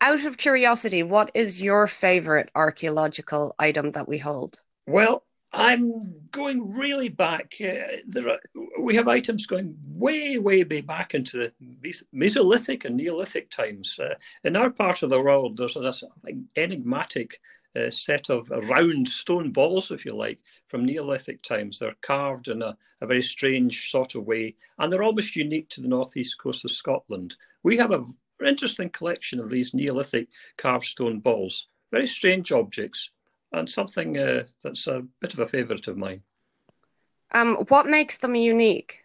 out 0.00 0.24
of 0.24 0.38
curiosity, 0.38 1.02
what 1.02 1.30
is 1.34 1.60
your 1.60 1.86
favorite 1.86 2.50
archaeological 2.54 3.54
item 3.58 3.90
that 3.92 4.08
we 4.08 4.18
hold? 4.18 4.62
Well, 4.86 5.24
I'm 5.52 6.14
going 6.30 6.76
really 6.76 7.08
back. 7.08 7.54
Uh, 7.60 7.98
there 8.06 8.28
are, 8.28 8.40
we 8.80 8.94
have 8.96 9.08
items 9.08 9.46
going 9.46 9.76
way, 9.86 10.38
way, 10.38 10.62
way 10.62 10.80
back 10.82 11.14
into 11.14 11.38
the 11.38 11.94
Mesolithic 12.14 12.84
and 12.84 12.96
Neolithic 12.96 13.50
times. 13.50 13.98
Uh, 13.98 14.14
in 14.44 14.56
our 14.56 14.70
part 14.70 15.02
of 15.02 15.10
the 15.10 15.20
world, 15.20 15.56
there's 15.56 15.74
this 15.74 16.04
enigmatic 16.56 17.40
uh, 17.76 17.90
set 17.90 18.28
of 18.28 18.50
round 18.68 19.08
stone 19.08 19.50
balls, 19.50 19.90
if 19.90 20.04
you 20.04 20.14
like, 20.14 20.38
from 20.68 20.84
Neolithic 20.84 21.42
times. 21.42 21.78
They're 21.78 21.94
carved 22.02 22.48
in 22.48 22.62
a, 22.62 22.76
a 23.00 23.06
very 23.06 23.22
strange 23.22 23.90
sort 23.90 24.14
of 24.14 24.26
way, 24.26 24.54
and 24.78 24.92
they're 24.92 25.02
almost 25.02 25.36
unique 25.36 25.70
to 25.70 25.80
the 25.80 25.88
northeast 25.88 26.38
coast 26.38 26.64
of 26.64 26.72
Scotland. 26.72 27.36
We 27.62 27.76
have 27.78 27.92
a 27.92 28.04
interesting 28.44 28.90
collection 28.90 29.40
of 29.40 29.48
these 29.48 29.74
Neolithic 29.74 30.28
carved 30.56 30.84
stone 30.84 31.20
balls, 31.20 31.68
very 31.90 32.06
strange 32.06 32.52
objects, 32.52 33.10
and 33.52 33.68
something 33.68 34.18
uh, 34.18 34.44
that's 34.62 34.86
a 34.86 35.04
bit 35.20 35.34
of 35.34 35.40
a 35.40 35.46
favourite 35.46 35.88
of 35.88 35.96
mine. 35.96 36.22
Um, 37.32 37.56
what 37.68 37.86
makes 37.86 38.18
them 38.18 38.34
unique? 38.34 39.04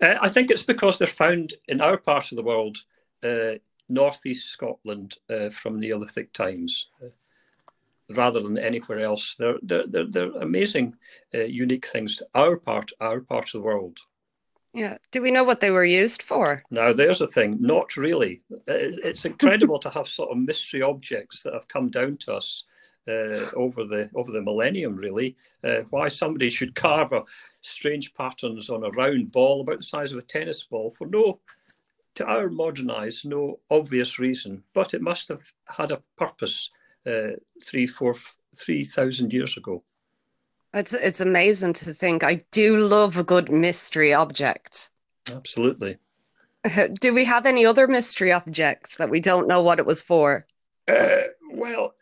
Uh, 0.00 0.16
I 0.20 0.28
think 0.28 0.50
it's 0.50 0.62
because 0.62 0.98
they're 0.98 1.08
found 1.08 1.54
in 1.68 1.80
our 1.80 1.96
part 1.96 2.30
of 2.30 2.36
the 2.36 2.42
world, 2.42 2.76
uh, 3.24 3.58
northeast 3.88 4.48
Scotland, 4.48 5.16
uh, 5.28 5.50
from 5.50 5.80
Neolithic 5.80 6.32
times, 6.32 6.88
uh, 7.02 7.08
rather 8.14 8.40
than 8.40 8.58
anywhere 8.58 9.00
else. 9.00 9.34
They're 9.38 9.58
they're 9.62 9.86
they're, 9.86 10.06
they're 10.06 10.32
amazing, 10.40 10.94
uh, 11.34 11.38
unique 11.38 11.86
things 11.86 12.16
to 12.16 12.28
our 12.34 12.56
part, 12.56 12.92
our 13.00 13.20
part 13.20 13.46
of 13.46 13.52
the 13.52 13.66
world. 13.66 13.98
Yeah. 14.74 14.98
Do 15.10 15.22
we 15.22 15.30
know 15.30 15.44
what 15.44 15.60
they 15.60 15.70
were 15.70 15.84
used 15.84 16.22
for? 16.22 16.62
Now, 16.70 16.92
there's 16.92 17.20
a 17.20 17.26
thing. 17.26 17.56
Not 17.58 17.96
really. 17.96 18.42
It's 18.68 19.24
incredible 19.24 19.78
to 19.80 19.90
have 19.90 20.06
sort 20.06 20.30
of 20.30 20.36
mystery 20.38 20.82
objects 20.82 21.42
that 21.42 21.54
have 21.54 21.66
come 21.68 21.90
down 21.90 22.18
to 22.18 22.34
us 22.34 22.64
uh, 23.08 23.50
over 23.56 23.84
the 23.84 24.10
over 24.14 24.30
the 24.30 24.42
millennium, 24.42 24.96
really. 24.96 25.36
Uh, 25.64 25.80
why 25.90 26.08
somebody 26.08 26.50
should 26.50 26.74
carve 26.74 27.12
a 27.12 27.24
strange 27.60 28.14
patterns 28.14 28.70
on 28.70 28.84
a 28.84 28.90
round 28.90 29.32
ball 29.32 29.60
about 29.60 29.78
the 29.78 29.84
size 29.84 30.12
of 30.12 30.18
a 30.18 30.22
tennis 30.22 30.62
ball 30.62 30.90
for 30.90 31.06
no, 31.06 31.40
to 32.14 32.26
our 32.26 32.48
modern 32.48 32.90
eyes, 32.90 33.24
no 33.24 33.58
obvious 33.70 34.18
reason, 34.18 34.62
but 34.74 34.94
it 34.94 35.02
must 35.02 35.28
have 35.28 35.52
had 35.66 35.90
a 35.90 36.02
purpose 36.16 36.70
uh, 37.06 37.30
three, 37.64 37.86
four, 37.86 38.14
three 38.56 38.84
thousand 38.84 39.32
years 39.32 39.56
ago. 39.56 39.82
It's 40.74 40.92
it's 40.92 41.20
amazing 41.20 41.72
to 41.74 41.94
think. 41.94 42.22
I 42.22 42.44
do 42.50 42.86
love 42.86 43.16
a 43.16 43.24
good 43.24 43.50
mystery 43.50 44.12
object. 44.12 44.90
Absolutely. 45.30 45.98
Do 47.00 47.14
we 47.14 47.24
have 47.24 47.46
any 47.46 47.64
other 47.64 47.86
mystery 47.86 48.32
objects 48.32 48.96
that 48.96 49.10
we 49.10 49.20
don't 49.20 49.48
know 49.48 49.62
what 49.62 49.78
it 49.78 49.86
was 49.86 50.02
for? 50.02 50.46
Uh, 50.86 51.22
well, 51.52 51.94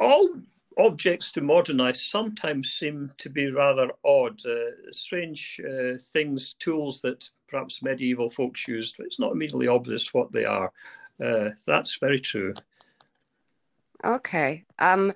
all 0.00 0.30
objects 0.78 1.32
to 1.32 1.40
modernize 1.40 2.02
sometimes 2.02 2.72
seem 2.72 3.10
to 3.18 3.30
be 3.30 3.50
rather 3.50 3.88
odd, 4.04 4.44
uh, 4.46 4.90
strange 4.90 5.60
uh, 5.64 5.96
things, 6.12 6.54
tools 6.54 7.00
that 7.00 7.28
perhaps 7.48 7.82
medieval 7.82 8.30
folks 8.30 8.66
used. 8.68 8.96
but 8.98 9.06
It's 9.06 9.20
not 9.20 9.32
immediately 9.32 9.68
obvious 9.68 10.12
what 10.12 10.32
they 10.32 10.44
are. 10.44 10.72
Uh, 11.22 11.50
that's 11.66 11.96
very 11.98 12.20
true. 12.20 12.52
Okay. 14.04 14.64
Um, 14.78 15.12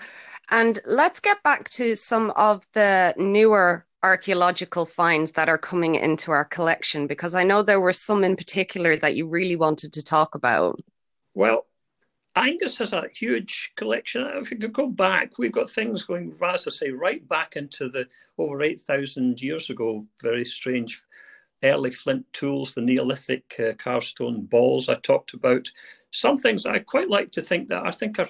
and 0.51 0.79
let's 0.87 1.21
get 1.21 1.43
back 1.43 1.69
to 1.71 1.95
some 1.95 2.31
of 2.37 2.63
the 2.73 3.15
newer 3.19 3.87
archaeological 4.03 4.87
finds 4.87 5.33
that 5.33 5.49
are 5.51 5.59
coming 5.59 5.95
into 5.97 6.31
our 6.33 6.47
collection 6.47 7.07
because 7.07 7.35
I 7.35 7.45
know 7.45 7.63
there 7.63 7.81
were 7.81 7.93
some 7.93 8.25
in 8.25 8.35
particular 8.35 8.97
that 8.97 9.15
you 9.15 9.29
really 9.29 9.57
wanted 9.57 9.93
to 9.93 10.03
talk 10.03 10.35
about. 10.35 10.81
Well, 11.35 11.67
Angus 12.37 12.79
has 12.79 12.93
a 12.93 13.09
huge 13.13 13.73
collection. 13.77 14.25
If 14.25 14.51
you 14.51 14.57
could 14.57 14.73
go 14.73 14.87
back, 14.87 15.39
we've 15.39 15.53
got 15.53 15.69
things 15.69 16.05
going, 16.05 16.33
as 16.43 16.67
I 16.67 16.71
say, 16.71 16.91
right 16.91 17.27
back 17.29 17.57
into 17.57 17.89
the 17.89 18.07
over 18.39 18.63
8,000 18.63 19.41
years 19.43 19.69
ago. 19.69 20.07
Very 20.23 20.45
strange 20.45 21.03
early 21.63 21.91
flint 21.91 22.25
tools, 22.33 22.73
the 22.73 22.81
Neolithic 22.81 23.59
uh, 23.59 23.73
carved 23.75 24.07
stone 24.07 24.43
balls 24.47 24.89
I 24.89 24.95
talked 24.95 25.35
about. 25.35 25.69
Some 26.13 26.39
things 26.39 26.63
that 26.63 26.75
I 26.75 26.79
quite 26.79 27.11
like 27.11 27.33
to 27.33 27.43
think 27.43 27.69
that 27.69 27.87
I 27.87 27.91
think 27.91 28.19
are 28.19 28.29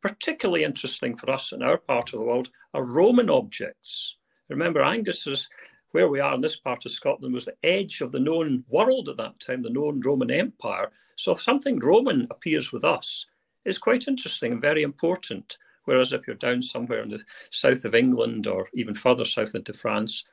particularly 0.00 0.64
interesting 0.64 1.16
for 1.16 1.30
us 1.30 1.52
in 1.52 1.62
our 1.62 1.78
part 1.78 2.12
of 2.12 2.18
the 2.18 2.24
world 2.24 2.50
are 2.74 2.84
Roman 2.84 3.30
objects. 3.30 4.16
Remember, 4.48 4.82
Angus 4.82 5.26
is 5.26 5.48
where 5.92 6.08
we 6.08 6.20
are 6.20 6.34
in 6.34 6.40
this 6.40 6.56
part 6.56 6.84
of 6.86 6.92
Scotland 6.92 7.34
was 7.34 7.44
the 7.44 7.54
edge 7.62 8.00
of 8.00 8.12
the 8.12 8.20
known 8.20 8.64
world 8.68 9.08
at 9.08 9.18
that 9.18 9.38
time, 9.38 9.62
the 9.62 9.70
known 9.70 10.00
Roman 10.00 10.30
Empire. 10.30 10.90
So 11.16 11.32
if 11.32 11.42
something 11.42 11.78
Roman 11.78 12.26
appears 12.30 12.72
with 12.72 12.82
us, 12.84 13.26
is 13.64 13.78
quite 13.78 14.08
interesting 14.08 14.52
and 14.52 14.60
very 14.60 14.82
important. 14.82 15.58
Whereas 15.84 16.12
if 16.12 16.26
you're 16.26 16.36
down 16.36 16.62
somewhere 16.62 17.02
in 17.02 17.10
the 17.10 17.24
south 17.50 17.84
of 17.84 17.94
England 17.94 18.46
or 18.46 18.68
even 18.74 18.94
further 18.94 19.24
south 19.24 19.54
into 19.54 19.72
France, 19.72 20.24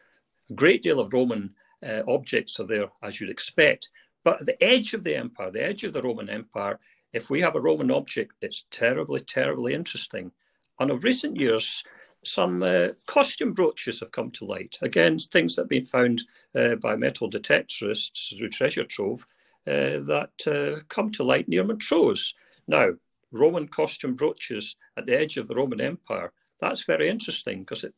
a 0.49 0.53
great 0.53 0.83
deal 0.83 0.99
of 0.99 1.13
Roman 1.13 1.53
uh, 1.85 2.01
objects 2.07 2.59
are 2.59 2.67
there, 2.67 2.87
as 3.01 3.19
you'd 3.19 3.29
expect. 3.29 3.89
But 4.23 4.41
at 4.41 4.45
the 4.45 4.63
edge 4.63 4.93
of 4.93 5.03
the 5.03 5.15
empire, 5.15 5.51
the 5.51 5.63
edge 5.63 5.83
of 5.83 5.93
the 5.93 6.01
Roman 6.01 6.29
Empire, 6.29 6.79
if 7.13 7.29
we 7.29 7.41
have 7.41 7.55
a 7.55 7.61
Roman 7.61 7.89
object, 7.89 8.33
it's 8.41 8.65
terribly, 8.69 9.21
terribly 9.21 9.73
interesting. 9.73 10.31
And 10.79 10.91
of 10.91 11.03
recent 11.03 11.37
years, 11.37 11.83
some 12.23 12.61
uh, 12.61 12.89
costume 13.05 13.53
brooches 13.53 13.99
have 14.01 14.11
come 14.11 14.29
to 14.31 14.45
light. 14.45 14.77
Again, 14.81 15.19
things 15.19 15.55
that 15.55 15.63
have 15.63 15.69
been 15.69 15.85
found 15.85 16.23
uh, 16.55 16.75
by 16.75 16.95
metal 16.95 17.29
detectorists 17.29 18.37
through 18.37 18.49
treasure 18.49 18.83
trove 18.83 19.25
uh, 19.67 20.03
that 20.05 20.31
uh, 20.47 20.83
come 20.89 21.11
to 21.11 21.23
light 21.23 21.47
near 21.47 21.63
Montrose. 21.63 22.33
Now, 22.67 22.91
Roman 23.31 23.67
costume 23.67 24.15
brooches 24.15 24.75
at 24.97 25.05
the 25.05 25.17
edge 25.17 25.37
of 25.37 25.47
the 25.47 25.55
Roman 25.55 25.81
Empire, 25.81 26.31
that's 26.59 26.83
very 26.83 27.09
interesting 27.09 27.59
because 27.59 27.83
it 27.83 27.93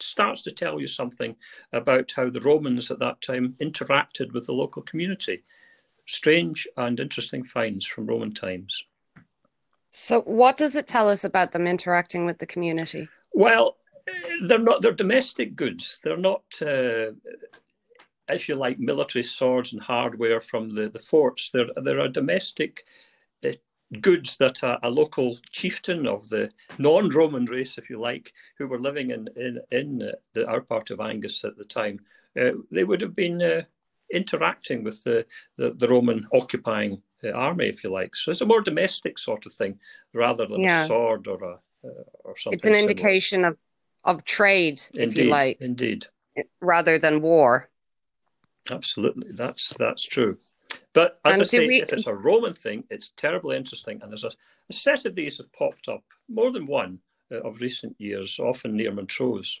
starts 0.00 0.42
to 0.42 0.52
tell 0.52 0.80
you 0.80 0.86
something 0.86 1.36
about 1.72 2.12
how 2.14 2.30
the 2.30 2.40
Romans 2.40 2.90
at 2.90 2.98
that 2.98 3.20
time 3.20 3.54
interacted 3.60 4.32
with 4.32 4.46
the 4.46 4.52
local 4.52 4.82
community. 4.82 5.42
Strange 6.06 6.68
and 6.76 7.00
interesting 7.00 7.44
finds 7.44 7.86
from 7.86 8.06
Roman 8.06 8.32
times. 8.32 8.84
So, 9.92 10.22
what 10.22 10.56
does 10.56 10.74
it 10.74 10.86
tell 10.86 11.08
us 11.08 11.24
about 11.24 11.52
them 11.52 11.66
interacting 11.66 12.26
with 12.26 12.38
the 12.38 12.46
community? 12.46 13.08
Well, 13.32 13.78
they're 14.42 14.58
not. 14.58 14.82
They're 14.82 14.92
domestic 14.92 15.56
goods. 15.56 16.00
They're 16.02 16.16
not, 16.16 16.42
uh, 16.60 17.12
if 18.28 18.48
you 18.48 18.56
like, 18.56 18.78
military 18.78 19.22
swords 19.22 19.72
and 19.72 19.80
hardware 19.80 20.40
from 20.40 20.74
the, 20.74 20.88
the 20.88 20.98
forts. 20.98 21.50
They're 21.50 21.68
they're 21.76 22.00
a 22.00 22.08
domestic 22.08 22.84
goods 24.00 24.36
that 24.38 24.62
a, 24.62 24.78
a, 24.86 24.90
local 24.90 25.38
chieftain 25.50 26.06
of 26.06 26.28
the 26.28 26.50
non-Roman 26.78 27.46
race, 27.46 27.78
if 27.78 27.90
you 27.90 27.98
like, 27.98 28.32
who 28.58 28.66
were 28.66 28.78
living 28.78 29.10
in 29.10 29.28
in, 29.36 29.60
in 29.70 30.02
uh, 30.02 30.12
the, 30.32 30.46
our 30.46 30.60
part 30.60 30.90
of 30.90 31.00
Angus 31.00 31.44
at 31.44 31.56
the 31.56 31.64
time, 31.64 32.00
uh, 32.40 32.52
they 32.70 32.84
would 32.84 33.00
have 33.00 33.14
been 33.14 33.42
uh, 33.42 33.62
interacting 34.12 34.84
with 34.84 35.02
the, 35.04 35.26
the, 35.56 35.72
the 35.72 35.88
Roman 35.88 36.26
occupying 36.32 37.02
uh, 37.22 37.30
army, 37.30 37.66
if 37.66 37.82
you 37.82 37.90
like. 37.90 38.14
So 38.14 38.30
it's 38.30 38.40
a 38.40 38.46
more 38.46 38.60
domestic 38.60 39.18
sort 39.18 39.46
of 39.46 39.52
thing 39.52 39.78
rather 40.12 40.46
than 40.46 40.60
yeah. 40.60 40.84
a 40.84 40.86
sword 40.86 41.26
or 41.26 41.42
a 41.42 41.58
uh, 41.84 42.02
or 42.24 42.36
something. 42.36 42.56
It's 42.56 42.66
an 42.66 42.74
similar. 42.74 42.90
indication 42.90 43.44
of 43.44 43.58
of 44.04 44.24
trade, 44.24 44.80
if 44.92 44.96
indeed, 44.96 45.24
you 45.24 45.30
like, 45.30 45.60
indeed, 45.60 46.06
rather 46.60 46.98
than 46.98 47.22
war. 47.22 47.70
Absolutely, 48.70 49.32
that's 49.32 49.72
that's 49.78 50.04
true. 50.04 50.38
But 50.92 51.18
as 51.24 51.34
and 51.34 51.42
I 51.42 51.44
say, 51.44 51.66
we... 51.66 51.82
if 51.82 51.92
it's 51.92 52.06
a 52.06 52.14
Roman 52.14 52.54
thing, 52.54 52.84
it's 52.90 53.10
terribly 53.16 53.56
interesting. 53.56 54.00
And 54.02 54.10
there's 54.10 54.24
a, 54.24 54.30
a 54.70 54.72
set 54.72 55.04
of 55.04 55.14
these 55.14 55.38
have 55.38 55.52
popped 55.52 55.88
up, 55.88 56.04
more 56.28 56.52
than 56.52 56.66
one 56.66 56.98
uh, 57.32 57.40
of 57.40 57.60
recent 57.60 57.94
years, 57.98 58.38
often 58.38 58.76
near 58.76 58.92
Montrose. 58.92 59.60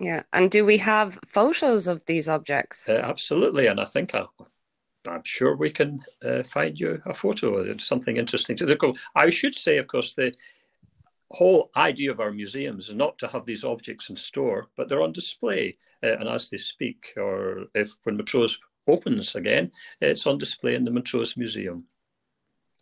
Yeah. 0.00 0.22
And 0.32 0.50
do 0.50 0.64
we 0.64 0.78
have 0.78 1.18
photos 1.26 1.86
of 1.86 2.04
these 2.06 2.28
objects? 2.28 2.88
Uh, 2.88 3.00
absolutely. 3.04 3.66
And 3.68 3.80
I 3.80 3.84
think 3.84 4.14
I, 4.14 4.24
I'm 5.06 5.22
sure 5.24 5.56
we 5.56 5.70
can 5.70 6.00
uh, 6.24 6.42
find 6.42 6.78
you 6.78 7.00
a 7.06 7.14
photo. 7.14 7.58
It's 7.58 7.86
something 7.86 8.16
interesting 8.16 8.56
to 8.56 8.66
look. 8.66 8.96
I 9.14 9.30
should 9.30 9.54
say, 9.54 9.78
of 9.78 9.86
course, 9.86 10.14
the 10.14 10.32
whole 11.30 11.70
idea 11.76 12.10
of 12.10 12.20
our 12.20 12.32
museums 12.32 12.88
is 12.88 12.94
not 12.94 13.18
to 13.18 13.28
have 13.28 13.46
these 13.46 13.64
objects 13.64 14.10
in 14.10 14.16
store, 14.16 14.68
but 14.76 14.88
they're 14.88 15.02
on 15.02 15.12
display. 15.12 15.76
Uh, 16.04 16.16
and 16.18 16.28
as 16.28 16.48
they 16.48 16.56
speak, 16.56 17.12
or 17.16 17.66
if 17.74 17.92
when 18.02 18.16
Montrose 18.16 18.58
opens 18.86 19.34
again, 19.34 19.70
it's 20.00 20.26
on 20.26 20.38
display 20.38 20.74
in 20.74 20.84
the 20.84 20.90
Montrose 20.90 21.36
Museum. 21.36 21.84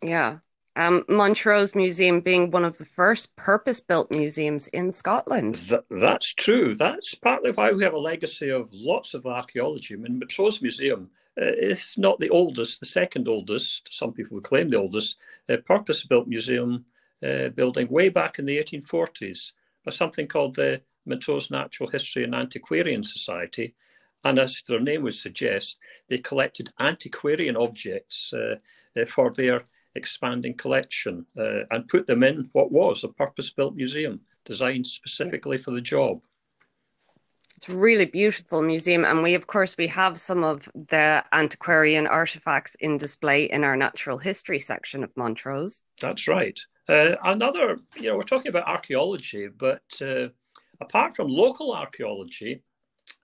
Yeah. 0.01 0.39
Um, 0.77 1.03
Montrose 1.09 1.75
Museum 1.75 2.21
being 2.21 2.49
one 2.49 2.63
of 2.63 2.77
the 2.77 2.85
first 2.85 3.35
purpose 3.35 3.81
built 3.81 4.09
museums 4.09 4.67
in 4.67 4.91
Scotland. 4.91 5.55
Th- 5.67 5.81
that's 5.89 6.33
true. 6.33 6.75
That's 6.75 7.13
partly 7.13 7.51
why 7.51 7.71
we 7.71 7.83
have 7.83 7.93
a 7.93 7.99
legacy 7.99 8.49
of 8.49 8.69
lots 8.71 9.13
of 9.13 9.25
archaeology. 9.25 9.95
I 9.95 9.97
mean, 9.97 10.17
Montrose 10.17 10.61
Museum, 10.61 11.09
uh, 11.39 11.45
if 11.57 11.93
not 11.97 12.19
the 12.19 12.29
oldest, 12.29 12.79
the 12.79 12.85
second 12.85 13.27
oldest, 13.27 13.93
some 13.93 14.13
people 14.13 14.35
would 14.35 14.45
claim 14.45 14.69
the 14.69 14.77
oldest, 14.77 15.17
uh, 15.49 15.57
purpose 15.57 16.03
built 16.03 16.27
museum 16.27 16.85
uh, 17.23 17.49
building 17.49 17.87
way 17.89 18.09
back 18.09 18.39
in 18.39 18.45
the 18.45 18.57
1840s 18.57 19.51
by 19.85 19.91
something 19.91 20.27
called 20.27 20.55
the 20.55 20.81
Montrose 21.05 21.51
Natural 21.51 21.89
History 21.89 22.23
and 22.23 22.35
Antiquarian 22.35 23.03
Society, 23.03 23.75
and 24.23 24.39
as 24.39 24.61
their 24.67 24.79
name 24.79 25.03
would 25.03 25.15
suggest, 25.15 25.77
they 26.09 26.17
collected 26.17 26.71
antiquarian 26.79 27.57
objects 27.57 28.33
uh, 28.33 28.55
uh, 28.99 29.05
for 29.05 29.31
their 29.31 29.63
expanding 29.95 30.55
collection 30.55 31.25
uh, 31.37 31.63
and 31.71 31.87
put 31.87 32.07
them 32.07 32.23
in 32.23 32.49
what 32.53 32.71
was 32.71 33.03
a 33.03 33.09
purpose 33.09 33.49
built 33.49 33.75
museum 33.75 34.21
designed 34.45 34.87
specifically 34.87 35.57
for 35.57 35.71
the 35.71 35.81
job. 35.81 36.21
It's 37.57 37.69
a 37.69 37.75
really 37.75 38.05
beautiful 38.05 38.63
museum, 38.63 39.05
and 39.05 39.21
we, 39.21 39.35
of 39.35 39.45
course, 39.45 39.77
we 39.77 39.85
have 39.87 40.19
some 40.19 40.43
of 40.43 40.67
the 40.73 41.23
antiquarian 41.31 42.07
artifacts 42.07 42.73
in 42.75 42.97
display 42.97 43.43
in 43.43 43.63
our 43.63 43.77
natural 43.77 44.17
history 44.17 44.57
section 44.57 45.03
of 45.03 45.15
Montrose. 45.15 45.83
That's 45.99 46.27
right. 46.27 46.59
Uh, 46.89 47.15
another, 47.23 47.77
you 47.95 48.09
know, 48.09 48.17
we're 48.17 48.23
talking 48.23 48.49
about 48.49 48.67
archaeology, 48.67 49.47
but 49.47 49.83
uh, 50.01 50.27
apart 50.81 51.15
from 51.15 51.27
local 51.27 51.71
archaeology, 51.71 52.63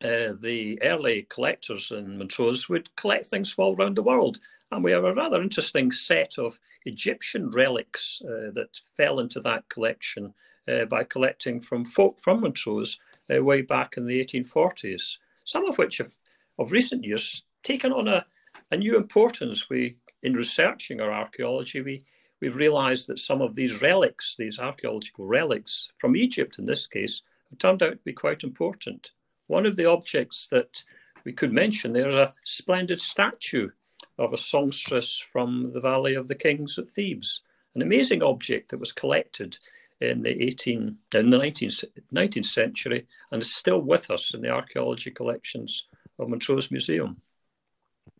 uh, 0.03 0.33
the 0.39 0.79
early 0.83 1.23
collectors 1.29 1.91
in 1.91 2.17
Montrose 2.17 2.69
would 2.69 2.95
collect 2.95 3.25
things 3.25 3.51
from 3.51 3.65
all 3.65 3.75
around 3.75 3.95
the 3.95 4.03
world. 4.03 4.39
And 4.71 4.83
we 4.83 4.91
have 4.91 5.05
a 5.05 5.13
rather 5.13 5.41
interesting 5.41 5.91
set 5.91 6.37
of 6.37 6.59
Egyptian 6.85 7.49
relics 7.49 8.21
uh, 8.23 8.51
that 8.53 8.79
fell 8.95 9.19
into 9.19 9.39
that 9.41 9.67
collection 9.69 10.33
uh, 10.67 10.85
by 10.85 11.03
collecting 11.03 11.61
from 11.61 11.85
folk 11.85 12.19
from 12.19 12.41
Montrose 12.41 12.99
uh, 13.33 13.41
way 13.43 13.61
back 13.61 13.97
in 13.97 14.05
the 14.05 14.23
1840s, 14.23 15.17
some 15.45 15.65
of 15.65 15.77
which 15.77 15.97
have, 15.97 16.13
of 16.59 16.71
recent 16.71 17.03
years, 17.03 17.43
taken 17.63 17.91
on 17.91 18.07
a, 18.07 18.25
a 18.71 18.77
new 18.77 18.97
importance. 18.97 19.69
We, 19.69 19.97
in 20.23 20.33
researching 20.33 20.99
our 20.99 21.11
archaeology, 21.11 21.81
we, 21.81 22.01
we've 22.41 22.55
realized 22.55 23.07
that 23.07 23.19
some 23.19 23.41
of 23.41 23.55
these 23.55 23.81
relics, 23.81 24.35
these 24.37 24.59
archaeological 24.59 25.25
relics 25.25 25.89
from 25.97 26.15
Egypt 26.15 26.59
in 26.59 26.65
this 26.65 26.85
case, 26.85 27.21
have 27.49 27.59
turned 27.59 27.81
out 27.81 27.91
to 27.91 28.03
be 28.03 28.13
quite 28.13 28.43
important. 28.43 29.11
One 29.47 29.65
of 29.65 29.75
the 29.75 29.85
objects 29.85 30.47
that 30.51 30.83
we 31.23 31.33
could 31.33 31.51
mention, 31.51 31.93
there's 31.93 32.15
a 32.15 32.33
splendid 32.43 33.01
statue 33.01 33.69
of 34.17 34.33
a 34.33 34.37
songstress 34.37 35.23
from 35.31 35.71
the 35.73 35.81
Valley 35.81 36.15
of 36.15 36.27
the 36.27 36.35
Kings 36.35 36.77
at 36.77 36.89
Thebes, 36.89 37.41
an 37.75 37.81
amazing 37.81 38.23
object 38.23 38.69
that 38.69 38.79
was 38.79 38.91
collected 38.91 39.57
in 40.01 40.21
the 40.21 40.43
18 40.43 40.97
in 41.15 41.29
the 41.29 41.37
19th, 41.37 41.83
19th 42.13 42.45
century 42.45 43.07
and 43.31 43.41
is 43.41 43.55
still 43.55 43.81
with 43.81 44.11
us 44.11 44.33
in 44.33 44.41
the 44.41 44.49
archaeology 44.49 45.11
collections 45.11 45.87
of 46.19 46.29
Montrose 46.29 46.71
Museum. 46.71 47.19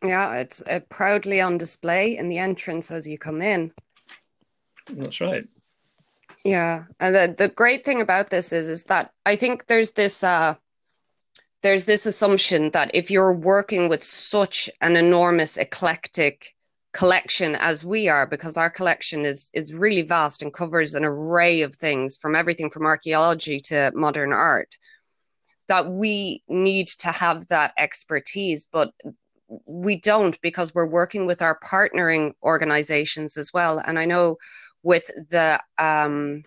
Yeah, 0.04 0.36
it's 0.36 0.64
uh, 0.68 0.80
proudly 0.90 1.42
on 1.42 1.58
display 1.58 2.18
in 2.18 2.30
the 2.30 2.38
entrance 2.38 2.92
as 2.92 3.08
you 3.08 3.18
come 3.18 3.42
in. 3.42 3.72
That's 4.90 5.22
right. 5.22 5.48
Yeah, 6.46 6.86
and 7.00 7.16
the 7.16 7.36
the 7.38 7.50
great 7.50 7.84
thing 7.84 8.00
about 8.02 8.30
this 8.30 8.54
is 8.54 8.70
is 8.70 8.86
that 8.86 9.12
I 9.26 9.36
think 9.36 9.68
there's 9.68 9.92
this 9.92 10.24
uh 10.24 10.56
there's 11.64 11.86
this 11.86 12.06
assumption 12.06 12.72
that 12.72 12.92
if 12.94 13.10
you're 13.10 13.34
working 13.34 13.90
with 13.90 14.04
such 14.04 14.70
an 14.82 14.96
enormous 14.96 15.58
eclectic 15.58 16.54
collection 16.94 17.56
as 17.56 17.86
we 17.86 18.08
are 18.08 18.26
because 18.26 18.58
our 18.58 18.70
collection 18.70 19.26
is 19.26 19.52
is 19.54 19.74
really 19.74 20.02
vast 20.02 20.42
and 20.42 20.54
covers 20.54 20.96
an 20.96 21.04
array 21.06 21.62
of 21.62 21.76
things 21.76 22.18
from 22.18 22.36
everything 22.36 22.70
from 22.70 22.86
archaeology 22.86 23.60
to 23.60 23.92
modern 23.94 24.34
art 24.34 24.76
that 25.68 25.90
we 25.90 26.42
need 26.48 26.88
to 26.88 27.12
have 27.12 27.48
that 27.48 27.74
expertise. 27.78 28.66
But 28.72 28.92
we 29.66 29.98
don't 30.00 30.40
because 30.42 30.74
we're 30.74 30.88
working 30.88 31.26
with 31.26 31.42
our 31.42 31.60
partnering 31.60 32.34
organizations 32.44 33.38
as 33.38 33.52
well. 33.54 33.82
And 33.86 33.98
i 33.98 34.06
know 34.06 34.38
with 34.84 35.08
the 35.30 35.60
um, 35.78 36.44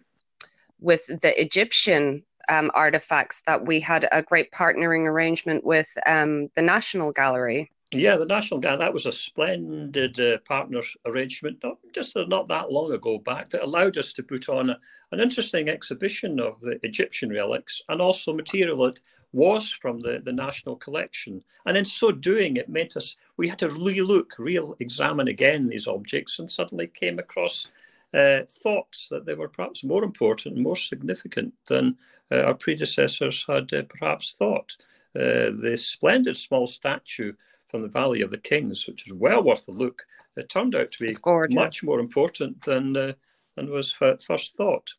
with 0.81 1.07
the 1.07 1.41
egyptian 1.41 2.23
um, 2.51 2.71
artifacts 2.75 3.43
that 3.47 3.67
we 3.67 3.81
had 3.81 4.07
a 4.13 4.23
great 4.23 4.51
partnering 4.53 5.07
arrangement 5.07 5.65
with 5.65 5.97
um, 6.07 6.49
the 6.57 6.63
national 6.63 7.13
gallery 7.13 7.71
yeah, 7.93 8.17
the 8.17 8.25
National 8.25 8.61
Gallery, 8.61 8.79
that 8.79 8.93
was 8.93 9.07
a 9.07 9.13
splendid 9.13 10.21
uh, 10.21 10.39
partner 10.47 10.81
arrangement, 11.07 11.59
not 11.65 11.79
just 11.93 12.17
not 12.29 12.47
that 12.47 12.71
long 12.71 12.93
ago 12.93 13.19
back, 13.19 13.49
that 13.49 13.65
allowed 13.65 13.99
us 13.99 14.13
to 14.13 14.23
put 14.23 14.49
on 14.49 14.71
a, 14.71 14.79
an 15.11 15.19
interesting 15.19 15.69
exhibition 15.69 16.39
of 16.39 16.61
the 16.61 16.79
Egyptian 16.85 17.31
relics 17.31 17.83
and 17.89 18.01
also 18.01 18.33
material 18.33 18.85
that 18.85 19.01
was 19.33 19.73
from 19.73 19.99
the, 20.01 20.21
the 20.25 20.33
national 20.33 20.77
collection. 20.77 21.43
And 21.67 21.77
in 21.77 21.85
so 21.85 22.13
doing, 22.13 22.57
it 22.57 22.69
meant 22.69 22.97
us, 22.97 23.17
we 23.37 23.49
had 23.49 23.59
to 23.59 23.69
really 23.69 24.03
look, 24.03 24.35
real 24.39 24.77
examine 24.79 25.27
again 25.27 25.69
these 25.69 25.89
objects 25.89 26.39
and 26.39 26.51
suddenly 26.51 26.87
came 26.87 27.19
across 27.19 27.69
uh, 28.15 28.41
thoughts 28.63 29.09
that 29.09 29.25
they 29.25 29.35
were 29.35 29.49
perhaps 29.49 29.85
more 29.85 30.05
important 30.05 30.55
and 30.57 30.65
more 30.65 30.77
significant 30.77 31.55
than 31.69 31.97
uh, 32.33 32.43
our 32.43 32.55
predecessors 32.55 33.45
had 33.47 33.73
uh, 33.73 33.83
perhaps 33.89 34.35
thought. 34.39 34.77
Uh, 35.17 35.51
the 35.61 35.77
splendid 35.77 36.37
small 36.37 36.67
statue 36.67 37.33
from 37.69 37.83
the 37.83 37.89
Valley 37.89 38.21
of 38.23 38.31
the 38.31 38.39
Kings, 38.39 38.87
which 38.87 39.07
is 39.07 39.13
well 39.13 39.43
worth 39.43 39.67
a 39.69 39.73
look, 39.73 40.05
it 40.37 40.49
turned 40.49 40.75
out 40.75 40.91
to 40.93 41.05
be 41.05 41.15
much 41.55 41.81
more 41.85 42.01
important 42.01 42.61
than 42.63 42.97
uh, 42.97 43.13
than 43.57 43.71
was 43.71 43.93
first 43.93 44.57
thought. 44.57 44.95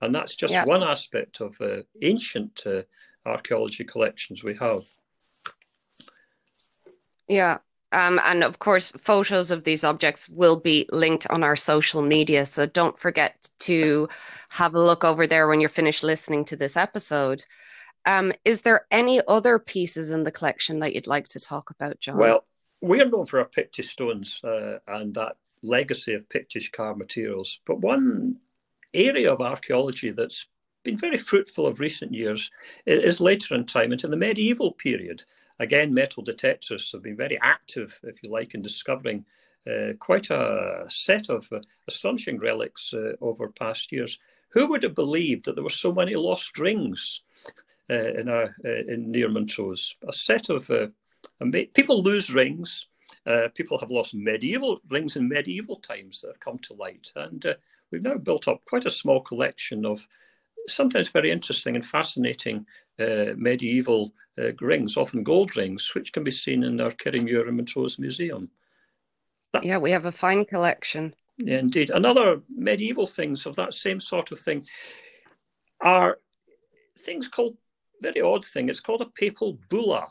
And 0.00 0.14
that's 0.14 0.34
just 0.34 0.52
yeah. 0.52 0.64
one 0.64 0.86
aspect 0.86 1.40
of 1.40 1.60
uh, 1.60 1.82
ancient 2.02 2.62
uh, 2.66 2.82
archaeology 3.24 3.84
collections 3.84 4.42
we 4.42 4.54
have. 4.56 4.80
Yeah. 7.28 7.58
Um, 7.92 8.20
and 8.24 8.42
of 8.42 8.58
course, 8.58 8.90
photos 8.92 9.50
of 9.50 9.64
these 9.64 9.84
objects 9.84 10.28
will 10.28 10.56
be 10.58 10.88
linked 10.90 11.26
on 11.30 11.44
our 11.44 11.56
social 11.56 12.02
media. 12.02 12.46
So 12.46 12.66
don't 12.66 12.98
forget 12.98 13.48
to 13.60 14.08
have 14.50 14.74
a 14.74 14.80
look 14.80 15.04
over 15.04 15.26
there 15.26 15.46
when 15.46 15.60
you're 15.60 15.68
finished 15.68 16.02
listening 16.02 16.44
to 16.46 16.56
this 16.56 16.76
episode. 16.76 17.44
Um, 18.06 18.32
is 18.44 18.62
there 18.62 18.86
any 18.90 19.20
other 19.28 19.58
pieces 19.58 20.10
in 20.10 20.24
the 20.24 20.32
collection 20.32 20.80
that 20.80 20.94
you'd 20.94 21.06
like 21.06 21.28
to 21.28 21.40
talk 21.40 21.70
about, 21.70 22.00
John? 22.00 22.16
Well, 22.16 22.44
we 22.80 23.00
are 23.00 23.06
known 23.06 23.26
for 23.26 23.38
our 23.38 23.46
Pictish 23.46 23.90
stones 23.90 24.40
uh, 24.42 24.78
and 24.88 25.14
that 25.14 25.36
legacy 25.62 26.14
of 26.14 26.28
Pictish 26.28 26.72
carved 26.72 26.98
materials. 26.98 27.60
But 27.64 27.80
one 27.80 28.36
area 28.94 29.32
of 29.32 29.40
archaeology 29.40 30.10
that's 30.10 30.46
been 30.82 30.96
very 30.96 31.16
fruitful 31.16 31.66
of 31.66 31.78
recent 31.78 32.12
years 32.12 32.50
is 32.86 33.20
later 33.20 33.54
in 33.54 33.66
time, 33.66 33.92
into 33.92 34.08
the 34.08 34.16
medieval 34.16 34.72
period. 34.72 35.22
Again, 35.62 35.94
metal 35.94 36.24
detectors 36.24 36.90
have 36.90 37.04
been 37.04 37.16
very 37.16 37.38
active, 37.40 37.96
if 38.02 38.20
you 38.20 38.30
like, 38.30 38.54
in 38.54 38.62
discovering 38.62 39.24
uh, 39.64 39.92
quite 40.00 40.28
a 40.28 40.84
set 40.88 41.30
of 41.30 41.46
uh, 41.52 41.60
astonishing 41.86 42.40
relics 42.40 42.92
uh, 42.92 43.12
over 43.20 43.46
past 43.46 43.92
years. 43.92 44.18
Who 44.48 44.66
would 44.66 44.82
have 44.82 44.96
believed 44.96 45.44
that 45.44 45.54
there 45.54 45.62
were 45.62 45.70
so 45.70 45.92
many 45.92 46.16
lost 46.16 46.58
rings 46.58 47.20
uh, 47.88 47.94
in, 47.94 48.28
a, 48.28 48.52
uh, 48.64 48.92
in 48.92 49.12
near 49.12 49.28
Montrose. 49.28 49.94
A 50.08 50.12
set 50.12 50.50
of 50.50 50.68
uh, 50.68 50.88
people 51.74 52.02
lose 52.02 52.34
rings. 52.34 52.86
people 53.54 53.78
have 53.78 53.92
lost 53.92 54.14
medieval 54.14 54.80
rings 54.90 55.14
in 55.14 55.28
medieval 55.28 55.76
times 55.76 56.20
that 56.20 56.28
have 56.28 56.40
come 56.40 56.58
to 56.58 56.74
light, 56.74 57.12
and 57.14 57.56
we've 57.92 58.02
now 58.02 58.16
built 58.16 58.48
up 58.48 58.64
quite 58.64 58.84
a 58.84 58.90
small 58.90 59.20
collection 59.20 59.86
of 59.86 60.08
sometimes 60.66 61.08
very 61.08 61.30
interesting 61.30 61.76
and 61.76 61.86
fascinating 61.86 62.66
uh, 62.98 63.34
medieval 63.36 64.12
uh, 64.38 64.50
rings, 64.60 64.96
often 64.96 65.22
gold 65.22 65.56
rings, 65.56 65.92
which 65.94 66.12
can 66.12 66.24
be 66.24 66.30
seen 66.30 66.64
in 66.64 66.80
our 66.80 66.90
Kirriemuir 66.90 67.48
and 67.48 67.56
Montrose 67.56 67.98
Museum. 67.98 68.50
That, 69.52 69.64
yeah, 69.64 69.78
we 69.78 69.90
have 69.90 70.06
a 70.06 70.12
fine 70.12 70.44
collection. 70.44 71.14
Yeah, 71.38 71.58
indeed. 71.58 71.90
Another 71.90 72.40
medieval 72.48 73.06
things 73.06 73.46
of 73.46 73.56
that 73.56 73.74
same 73.74 74.00
sort 74.00 74.32
of 74.32 74.40
thing 74.40 74.66
are 75.80 76.18
things 76.98 77.28
called 77.28 77.56
very 78.00 78.20
odd 78.20 78.44
thing. 78.44 78.68
It's 78.68 78.80
called 78.80 79.00
a 79.00 79.06
papal 79.06 79.58
bulla. 79.68 80.06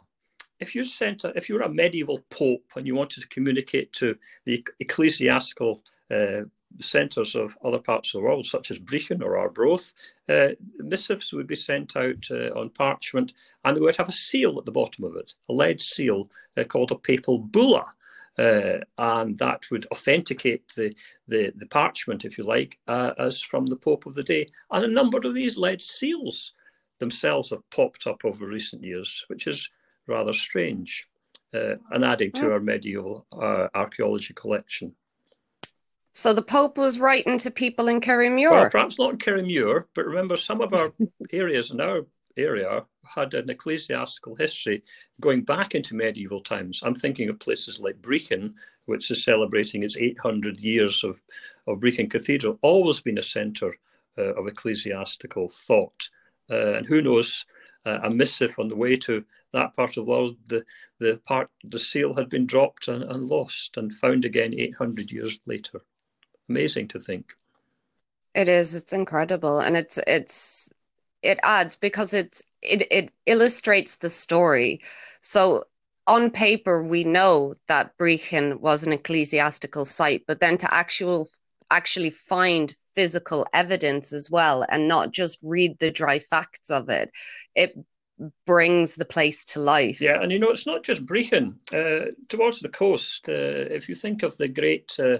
If 0.59 0.75
you 0.75 0.83
sent 0.83 1.23
a, 1.23 1.29
if 1.35 1.49
you 1.49 1.55
were 1.55 1.61
a 1.61 1.69
medieval 1.69 2.19
pope 2.29 2.71
and 2.75 2.87
you 2.87 2.95
wanted 2.95 3.21
to 3.21 3.27
communicate 3.27 3.91
to 3.93 4.15
the 4.45 4.65
ecclesiastical 4.79 5.83
uh, 6.09 6.41
centres 6.79 7.35
of 7.35 7.57
other 7.63 7.79
parts 7.79 8.13
of 8.13 8.19
the 8.21 8.25
world, 8.25 8.45
such 8.45 8.71
as 8.71 8.79
Brechin 8.79 9.21
or 9.21 9.37
Arbroath, 9.37 9.93
uh, 10.29 10.49
missives 10.77 11.33
would 11.33 11.47
be 11.47 11.55
sent 11.55 11.95
out 11.95 12.25
uh, 12.31 12.49
on 12.55 12.69
parchment 12.69 13.33
and 13.63 13.75
they 13.75 13.81
would 13.81 13.95
have 13.95 14.09
a 14.09 14.13
seal 14.13 14.57
at 14.57 14.65
the 14.65 14.71
bottom 14.71 15.03
of 15.03 15.15
it, 15.15 15.33
a 15.49 15.53
lead 15.53 15.81
seal 15.81 16.29
uh, 16.57 16.63
called 16.63 16.91
a 16.91 16.95
papal 16.95 17.37
bulla. 17.37 17.85
Uh, 18.39 18.79
and 18.97 19.37
that 19.37 19.61
would 19.69 19.85
authenticate 19.91 20.63
the, 20.75 20.95
the, 21.27 21.51
the 21.57 21.65
parchment, 21.65 22.23
if 22.23 22.37
you 22.37 22.45
like, 22.45 22.79
uh, 22.87 23.11
as 23.19 23.41
from 23.41 23.65
the 23.65 23.75
Pope 23.75 24.05
of 24.05 24.13
the 24.13 24.23
day. 24.23 24.47
And 24.71 24.85
a 24.85 24.87
number 24.87 25.17
of 25.17 25.33
these 25.33 25.57
lead 25.57 25.81
seals 25.81 26.53
themselves 26.99 27.49
have 27.49 27.69
popped 27.71 28.07
up 28.07 28.23
over 28.23 28.47
recent 28.47 28.83
years, 28.83 29.25
which 29.27 29.47
is 29.47 29.69
rather 30.07 30.31
strange 30.31 31.07
uh, 31.53 31.75
and 31.91 32.05
adding 32.05 32.31
to 32.31 32.43
yes. 32.43 32.53
our 32.53 32.63
medieval 32.63 33.25
uh, 33.33 33.67
archaeology 33.75 34.33
collection. 34.33 34.95
So 36.13 36.33
the 36.33 36.41
Pope 36.41 36.77
was 36.77 36.99
writing 36.99 37.37
to 37.37 37.51
people 37.51 37.87
in 37.87 38.01
Kirriemuir? 38.01 38.51
Well, 38.51 38.69
perhaps 38.69 38.99
not 38.99 39.11
in 39.11 39.17
Kirriemuir, 39.17 39.85
but 39.95 40.05
remember 40.05 40.35
some 40.35 40.59
of 40.59 40.73
our 40.73 40.91
areas 41.31 41.71
in 41.71 41.79
our 41.79 42.05
area 42.35 42.85
had 43.05 43.33
an 43.33 43.49
ecclesiastical 43.49 44.35
history 44.35 44.83
going 45.19 45.43
back 45.43 45.73
into 45.73 45.95
medieval 45.95 46.41
times. 46.41 46.81
I'm 46.83 46.95
thinking 46.95 47.29
of 47.29 47.39
places 47.39 47.79
like 47.79 48.01
Brechin, 48.01 48.53
which 48.85 49.09
is 49.09 49.23
celebrating 49.23 49.83
its 49.83 49.95
800 49.97 50.59
years 50.59 51.03
of, 51.03 51.21
of 51.67 51.79
Brechin 51.79 52.09
Cathedral, 52.09 52.59
always 52.61 52.99
been 52.99 53.17
a 53.17 53.23
centre 53.23 53.73
uh, 54.17 54.33
of 54.33 54.47
ecclesiastical 54.47 55.49
thought. 55.49 56.09
Uh, 56.49 56.73
and 56.73 56.85
who 56.85 57.01
knows, 57.01 57.45
uh, 57.85 57.99
a 58.03 58.09
missive 58.09 58.53
on 58.59 58.67
the 58.67 58.75
way 58.75 58.95
to 58.95 59.23
that 59.53 59.73
part 59.75 59.97
of 59.97 60.05
the 60.05 60.11
world, 60.11 60.37
the, 60.47 60.63
the 60.99 61.21
part, 61.25 61.49
the 61.63 61.79
seal 61.79 62.13
had 62.13 62.29
been 62.29 62.45
dropped 62.45 62.87
and, 62.87 63.03
and 63.03 63.23
lost 63.23 63.77
and 63.77 63.93
found 63.93 64.25
again 64.25 64.53
800 64.53 65.11
years 65.11 65.39
later. 65.45 65.81
Amazing 66.51 66.87
to 66.89 66.99
think. 66.99 67.35
It 68.33 68.47
is. 68.49 68.75
It's 68.75 68.93
incredible, 68.93 69.59
and 69.59 69.75
it's 69.75 69.97
it's 70.07 70.69
it 71.21 71.39
adds 71.43 71.75
because 71.75 72.13
it's 72.13 72.43
it 72.61 72.81
it 72.91 73.11
illustrates 73.25 73.97
the 73.97 74.09
story. 74.09 74.81
So 75.21 75.65
on 76.07 76.31
paper, 76.31 76.83
we 76.83 77.03
know 77.03 77.53
that 77.67 77.97
Brechin 77.97 78.59
was 78.59 78.85
an 78.85 78.93
ecclesiastical 78.93 79.85
site, 79.85 80.23
but 80.27 80.39
then 80.39 80.57
to 80.59 80.73
actual 80.73 81.29
actually 81.69 82.09
find 82.09 82.73
physical 82.95 83.45
evidence 83.53 84.13
as 84.13 84.29
well, 84.29 84.65
and 84.67 84.87
not 84.87 85.11
just 85.11 85.39
read 85.43 85.77
the 85.79 85.91
dry 85.91 86.19
facts 86.19 86.69
of 86.69 86.89
it, 86.89 87.11
it 87.55 87.77
brings 88.45 88.95
the 88.95 89.05
place 89.05 89.45
to 89.45 89.59
life. 89.59 90.01
Yeah, 90.01 90.21
and 90.21 90.31
you 90.31 90.39
know, 90.39 90.51
it's 90.51 90.67
not 90.67 90.83
just 90.83 91.05
Brechin. 91.05 91.55
Uh, 91.73 92.11
towards 92.29 92.59
the 92.59 92.69
coast, 92.69 93.27
uh, 93.29 93.67
if 93.77 93.89
you 93.89 93.95
think 93.95 94.23
of 94.23 94.37
the 94.37 94.47
great 94.47 94.97
uh, 94.99 95.19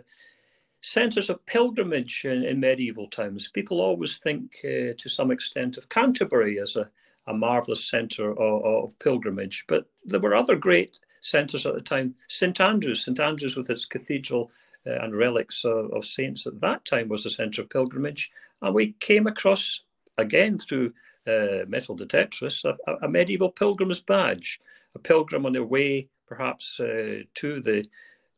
centres 0.82 1.30
of 1.30 1.46
pilgrimage 1.46 2.26
in, 2.26 2.44
in, 2.44 2.60
medieval 2.60 3.08
times, 3.08 3.48
people 3.48 3.80
always 3.80 4.18
think 4.18 4.58
uh, 4.64 4.94
to 4.98 5.08
some 5.08 5.32
extent 5.32 5.78
of 5.78 5.90
Canterbury 5.90 6.60
as 6.60 6.76
a, 6.76 6.90
a 7.28 7.34
marvellous 7.34 7.88
centre 7.88 8.32
of, 8.32 8.66
of, 8.66 9.00
pilgrimage. 9.00 9.64
But 9.68 9.86
there 10.04 10.20
were 10.20 10.36
other 10.36 10.56
great 10.56 11.00
centres 11.22 11.66
at 11.66 11.76
the 11.76 11.82
time. 11.82 12.16
St 12.28 12.60
Andrews, 12.60 13.06
St 13.06 13.20
Andrews 13.20 13.56
with 13.56 13.70
its 13.70 13.86
cathedral 13.86 14.52
uh, 14.88 14.94
and 15.02 15.16
relics 15.16 15.64
of, 15.64 15.92
of 15.94 16.04
saints 16.04 16.48
at 16.48 16.60
that 16.62 16.84
time 16.86 17.08
was 17.08 17.26
a 17.26 17.30
centre 17.30 17.62
of 17.62 17.70
pilgrimage. 17.70 18.32
And 18.62 18.74
we 18.74 18.94
came 18.94 19.28
across, 19.28 19.82
again 20.18 20.58
through 20.58 20.94
uh, 21.28 21.66
metal 21.68 21.96
detectorists, 21.96 22.66
a, 22.66 23.06
a, 23.06 23.08
medieval 23.08 23.52
pilgrim's 23.52 24.00
badge, 24.00 24.60
a 24.96 25.00
pilgrim 25.00 25.46
on 25.46 25.54
their 25.54 25.64
way 25.64 26.08
perhaps 26.28 26.80
uh, 26.80 27.22
to 27.36 27.60
the 27.60 27.86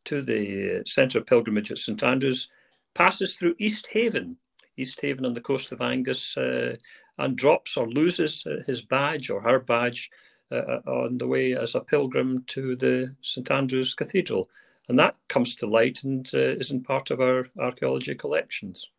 to 0.05 0.21
the 0.21 0.83
centre 0.85 1.19
of 1.19 1.25
pilgrimage 1.25 1.71
at 1.71 1.79
St 1.79 2.01
Andrews, 2.03 2.49
passes 2.93 3.35
through 3.35 3.55
East 3.59 3.87
Haven, 3.87 4.37
East 4.77 4.99
Haven 5.01 5.25
on 5.25 5.33
the 5.33 5.41
coast 5.41 5.71
of 5.71 5.81
Angus, 5.81 6.37
uh, 6.37 6.75
and 7.17 7.35
drops 7.35 7.77
or 7.77 7.87
loses 7.87 8.45
uh, 8.45 8.63
his 8.65 8.81
badge 8.81 9.29
or 9.29 9.41
her 9.41 9.59
badge 9.59 10.09
uh, 10.51 10.55
uh, 10.55 10.81
on 10.87 11.17
the 11.17 11.27
way 11.27 11.53
as 11.53 11.75
a 11.75 11.79
pilgrim 11.79 12.43
to 12.47 12.75
the 12.75 13.15
St 13.21 13.49
Andrews 13.51 13.93
Cathedral. 13.93 14.49
And 14.89 14.99
that 14.99 15.15
comes 15.29 15.55
to 15.55 15.67
light 15.67 16.03
and 16.03 16.29
isn't 16.33 16.85
part 16.85 17.09
of 17.09 17.21
our 17.21 17.47
archaeology 17.57 18.15
collections. 18.15 18.89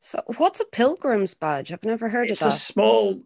So, 0.00 0.20
what's 0.38 0.60
a 0.60 0.66
pilgrim's 0.66 1.34
badge? 1.34 1.72
I've 1.72 1.84
never 1.84 2.08
heard 2.08 2.30
it's 2.30 2.40
of 2.40 2.50
that. 2.50 2.54
It's 2.54 2.62
a 2.62 2.72
small 2.72 3.22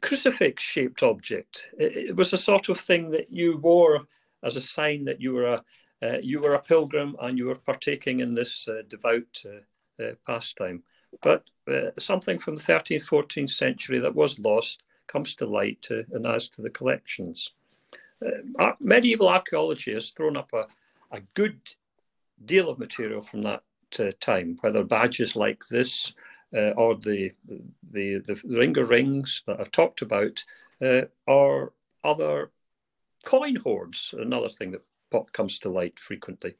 crucifix 0.00 0.62
shaped 0.62 1.02
object. 1.02 1.70
It, 1.78 1.96
it, 1.96 2.16
was 2.16 2.32
a 2.32 2.38
sort 2.38 2.68
of 2.68 2.78
thing 2.78 3.10
that 3.10 3.30
you 3.30 3.56
wore 3.58 4.06
as 4.42 4.56
a 4.56 4.60
sign 4.60 5.04
that 5.04 5.20
you 5.20 5.32
were 5.32 5.46
a 5.46 5.64
uh, 6.04 6.18
you 6.22 6.40
were 6.40 6.54
a 6.54 6.62
pilgrim 6.62 7.16
and 7.22 7.38
you 7.38 7.46
were 7.46 7.54
partaking 7.54 8.20
in 8.20 8.34
this 8.34 8.66
uh, 8.68 8.82
devout 8.88 9.42
uh, 9.46 10.02
uh 10.02 10.12
pastime. 10.26 10.82
But 11.22 11.48
uh, 11.68 11.90
something 11.98 12.38
from 12.38 12.56
the 12.56 12.62
13th, 12.62 13.08
14th 13.08 13.50
century 13.50 13.98
that 14.00 14.14
was 14.14 14.38
lost 14.38 14.82
comes 15.06 15.34
to 15.36 15.46
light 15.46 15.86
and 15.90 16.26
adds 16.26 16.48
to 16.50 16.62
the 16.62 16.70
collections. 16.70 17.50
medieval 18.80 19.28
archaeology 19.28 19.92
has 19.94 20.10
thrown 20.10 20.36
up 20.36 20.52
a, 20.52 20.66
a 21.12 21.20
good 21.34 21.60
deal 22.44 22.68
of 22.68 22.78
material 22.78 23.20
from 23.20 23.42
that 23.42 23.62
time, 24.20 24.56
whether 24.60 24.82
badges 24.82 25.36
like 25.36 25.62
this 25.68 26.12
uh, 26.54 26.70
or 26.70 26.94
the, 26.96 27.32
the, 27.90 28.18
the 28.18 28.40
ringer 28.44 28.84
rings 28.84 29.42
that 29.46 29.60
I've 29.60 29.70
talked 29.70 30.02
about, 30.02 30.42
uh, 30.82 31.02
or 31.26 31.72
other 32.02 32.50
coin 33.24 33.56
hoards, 33.56 34.14
another 34.16 34.48
thing 34.48 34.72
that 34.72 34.82
comes 35.32 35.58
to 35.60 35.68
light 35.68 35.98
frequently. 35.98 36.54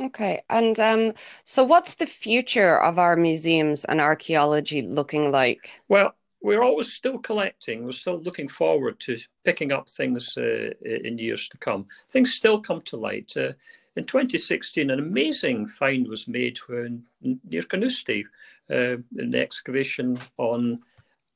Okay, 0.00 0.42
and 0.50 0.78
um, 0.80 1.12
so 1.44 1.62
what's 1.62 1.94
the 1.94 2.06
future 2.06 2.80
of 2.80 2.98
our 2.98 3.14
museums 3.14 3.84
and 3.84 4.00
archaeology 4.00 4.82
looking 4.82 5.30
like? 5.30 5.70
Well, 5.88 6.14
we're 6.42 6.62
always 6.62 6.92
still 6.92 7.18
collecting. 7.18 7.84
We're 7.84 7.92
still 7.92 8.20
looking 8.20 8.48
forward 8.48 8.98
to 9.00 9.18
picking 9.44 9.70
up 9.70 9.88
things 9.88 10.36
uh, 10.36 10.70
in 10.84 11.18
years 11.18 11.48
to 11.50 11.58
come. 11.58 11.86
Things 12.10 12.34
still 12.34 12.60
come 12.60 12.80
to 12.82 12.96
light. 12.96 13.32
Uh, 13.36 13.52
in 13.94 14.04
2016, 14.04 14.90
an 14.90 14.98
amazing 14.98 15.68
find 15.68 16.08
was 16.08 16.26
made 16.26 16.58
when, 16.66 17.04
near 17.48 17.62
Carnoustie 17.62 18.26
uh, 18.70 18.96
in 19.18 19.30
the 19.30 19.40
excavation 19.40 20.18
on 20.38 20.80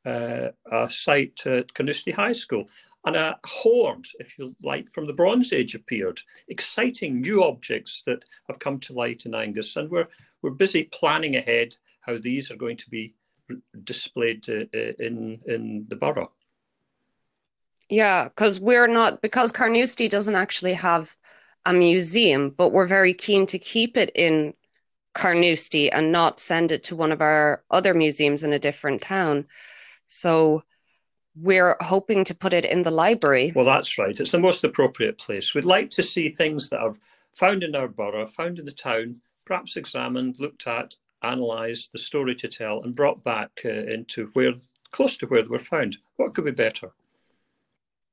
uh, 0.06 0.50
a 0.70 0.90
site 0.90 1.46
at 1.46 1.74
Carnoustie 1.74 2.12
High 2.12 2.32
School. 2.32 2.68
And 3.04 3.16
a 3.16 3.38
hoard, 3.44 4.06
if 4.18 4.38
you 4.38 4.54
like, 4.62 4.90
from 4.92 5.06
the 5.06 5.12
Bronze 5.12 5.52
Age 5.52 5.74
appeared, 5.74 6.20
exciting 6.48 7.20
new 7.20 7.44
objects 7.44 8.02
that 8.06 8.24
have 8.48 8.58
come 8.58 8.80
to 8.80 8.92
light 8.92 9.26
in 9.26 9.34
Angus. 9.34 9.76
And 9.76 9.90
we're, 9.90 10.08
we're 10.42 10.50
busy 10.50 10.84
planning 10.84 11.36
ahead 11.36 11.76
how 12.00 12.18
these 12.18 12.50
are 12.50 12.56
going 12.56 12.76
to 12.78 12.90
be 12.90 13.14
displayed 13.84 14.48
uh, 14.48 14.64
uh 14.74 14.92
in, 14.98 15.40
in 15.46 15.86
the 15.88 15.96
borough. 15.96 16.32
Yeah, 17.88 18.24
because 18.24 18.58
we're 18.58 18.88
not, 18.88 19.22
because 19.22 19.52
Carnoustie 19.52 20.08
doesn't 20.08 20.34
actually 20.34 20.74
have 20.74 21.14
a 21.64 21.72
museum, 21.72 22.50
but 22.50 22.72
we're 22.72 22.86
very 22.86 23.14
keen 23.14 23.46
to 23.46 23.58
keep 23.58 23.96
it 23.96 24.10
in 24.14 24.54
Carnoustie 25.14 25.90
and 25.90 26.10
not 26.10 26.40
send 26.40 26.72
it 26.72 26.82
to 26.84 26.96
one 26.96 27.12
of 27.12 27.20
our 27.20 27.62
other 27.70 27.94
museums 27.94 28.42
in 28.42 28.52
a 28.52 28.58
different 28.58 29.02
town. 29.02 29.46
So 30.06 30.62
we're 31.34 31.76
hoping 31.80 32.24
to 32.24 32.34
put 32.34 32.52
it 32.52 32.64
in 32.64 32.82
the 32.82 32.90
library. 32.90 33.52
Well, 33.54 33.64
that's 33.64 33.98
right. 33.98 34.18
It's 34.18 34.32
the 34.32 34.38
most 34.38 34.64
appropriate 34.64 35.18
place. 35.18 35.54
We'd 35.54 35.64
like 35.64 35.90
to 35.90 36.02
see 36.02 36.28
things 36.30 36.68
that 36.70 36.80
are 36.80 36.94
found 37.34 37.62
in 37.62 37.76
our 37.76 37.88
borough, 37.88 38.26
found 38.26 38.58
in 38.58 38.64
the 38.64 38.72
town, 38.72 39.20
perhaps 39.44 39.76
examined, 39.76 40.40
looked 40.40 40.66
at, 40.66 40.94
analysed, 41.22 41.92
the 41.92 41.98
story 41.98 42.34
to 42.36 42.48
tell, 42.48 42.82
and 42.82 42.94
brought 42.94 43.22
back 43.22 43.50
uh, 43.64 43.68
into 43.68 44.28
where 44.32 44.54
close 44.90 45.16
to 45.18 45.26
where 45.26 45.42
they 45.42 45.48
were 45.48 45.58
found. 45.58 45.98
What 46.16 46.34
could 46.34 46.44
be 46.44 46.52
better? 46.52 46.90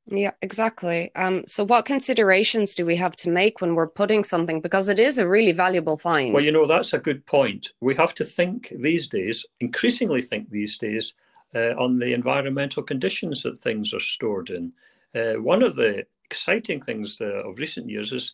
Yeah, 0.08 0.32
exactly. 0.42 1.12
Um, 1.16 1.44
so, 1.48 1.64
what 1.64 1.86
considerations 1.86 2.76
do 2.76 2.86
we 2.86 2.98
have 2.98 3.16
to 3.18 3.30
make 3.30 3.62
when 3.62 3.74
we're 3.74 3.88
putting 3.88 4.26
something? 4.26 4.60
Because 4.60 4.90
it 4.90 5.00
is 5.00 5.18
a 5.18 5.28
really 5.28 5.54
valuable 5.54 5.98
find. 5.98 6.34
Well, 6.34 6.44
you 6.44 6.52
know, 6.52 6.68
that's 6.68 6.92
a 6.92 6.98
good 6.98 7.26
point. 7.26 7.72
We 7.80 7.96
have 7.96 8.14
to 8.16 8.26
think 8.26 8.74
these 8.80 9.08
days, 9.08 9.46
increasingly 9.62 10.22
think 10.22 10.50
these 10.50 10.78
days, 10.78 11.14
uh, 11.56 11.74
on 11.78 12.00
the 12.00 12.14
environmental 12.14 12.84
conditions 12.84 13.44
that 13.44 13.62
things 13.62 13.94
are 13.94 14.00
stored 14.00 14.50
in. 14.50 14.72
Uh, 15.16 15.34
one 15.34 15.62
of 15.62 15.76
the 15.76 16.06
exciting 16.26 16.82
things 16.82 17.22
uh, 17.22 17.44
of 17.48 17.60
recent 17.60 17.90
years 17.90 18.12
is 18.12 18.34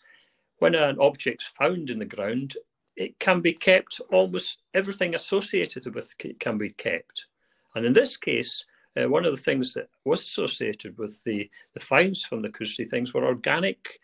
when 0.60 0.75
an 0.75 0.97
object's 0.99 1.45
found 1.45 1.89
in 1.89 1.99
the 1.99 2.05
ground, 2.05 2.55
it 2.95 3.17
can 3.19 3.41
be 3.41 3.53
kept, 3.53 4.01
almost 4.12 4.60
everything 4.73 5.15
associated 5.15 5.95
with 5.95 6.13
it 6.19 6.39
can 6.39 6.58
be 6.58 6.69
kept. 6.71 7.27
And 7.75 7.86
in 7.86 7.93
this 7.93 8.17
case, 8.17 8.65
uh, 8.97 9.08
one 9.08 9.25
of 9.25 9.32
the 9.32 9.41
things 9.41 9.73
that 9.73 9.89
was 10.05 10.23
associated 10.23 10.97
with 10.97 11.23
the, 11.23 11.49
the 11.73 11.79
finds 11.79 12.25
from 12.25 12.41
the 12.41 12.49
Carnoustie 12.49 12.86
things 12.86 13.13
were 13.13 13.25
organic 13.25 13.99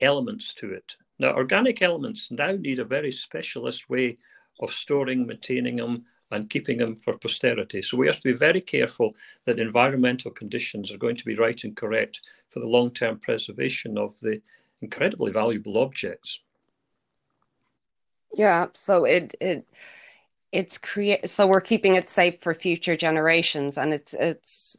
elements 0.00 0.54
to 0.54 0.72
it. 0.72 0.96
Now, 1.18 1.32
organic 1.34 1.82
elements 1.82 2.30
now 2.30 2.52
need 2.52 2.78
a 2.78 2.84
very 2.84 3.10
specialist 3.10 3.88
way 3.88 4.18
of 4.60 4.70
storing, 4.70 5.26
maintaining 5.26 5.76
them, 5.76 6.04
and 6.30 6.50
keeping 6.50 6.78
them 6.78 6.96
for 6.96 7.16
posterity. 7.16 7.82
So 7.82 7.96
we 7.96 8.06
have 8.06 8.16
to 8.16 8.32
be 8.32 8.32
very 8.32 8.60
careful 8.60 9.14
that 9.44 9.60
environmental 9.60 10.30
conditions 10.30 10.90
are 10.92 10.98
going 10.98 11.16
to 11.16 11.24
be 11.24 11.34
right 11.34 11.62
and 11.64 11.76
correct 11.76 12.20
for 12.50 12.60
the 12.60 12.66
long 12.66 12.90
term 12.90 13.18
preservation 13.18 13.96
of 13.96 14.18
the 14.20 14.40
incredibly 14.82 15.32
valuable 15.32 15.78
objects. 15.78 16.40
Yeah, 18.34 18.66
so 18.74 19.04
it, 19.04 19.34
it 19.40 19.66
it's 20.52 20.78
create 20.78 21.28
so 21.28 21.46
we're 21.46 21.60
keeping 21.60 21.96
it 21.96 22.08
safe 22.08 22.40
for 22.40 22.54
future 22.54 22.96
generations 22.96 23.76
and 23.76 23.92
it's 23.92 24.14
it's 24.14 24.76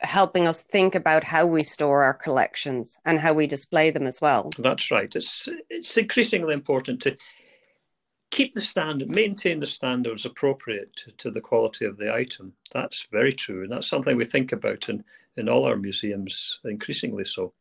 helping 0.00 0.46
us 0.46 0.62
think 0.62 0.94
about 0.94 1.24
how 1.24 1.46
we 1.46 1.62
store 1.62 2.02
our 2.02 2.14
collections 2.14 2.98
and 3.06 3.18
how 3.18 3.32
we 3.32 3.46
display 3.46 3.90
them 3.90 4.06
as 4.06 4.20
well 4.20 4.50
that's 4.58 4.90
right 4.90 5.16
it's 5.16 5.48
it's 5.70 5.96
increasingly 5.96 6.52
important 6.52 7.00
to 7.00 7.16
keep 8.34 8.52
the 8.54 8.60
standard 8.60 9.08
maintain 9.08 9.60
the 9.60 9.66
standards 9.66 10.24
appropriate 10.24 10.94
to, 10.96 11.12
to 11.12 11.30
the 11.30 11.40
quality 11.40 11.84
of 11.84 11.96
the 11.96 12.12
item 12.12 12.52
that's 12.72 13.06
very 13.12 13.32
true 13.32 13.62
and 13.62 13.70
that's 13.70 13.86
something 13.86 14.16
we 14.16 14.24
think 14.24 14.50
about 14.50 14.88
in 14.88 15.04
in 15.36 15.48
all 15.48 15.64
our 15.64 15.76
museums 15.76 16.58
increasingly 16.64 17.22
so 17.22 17.52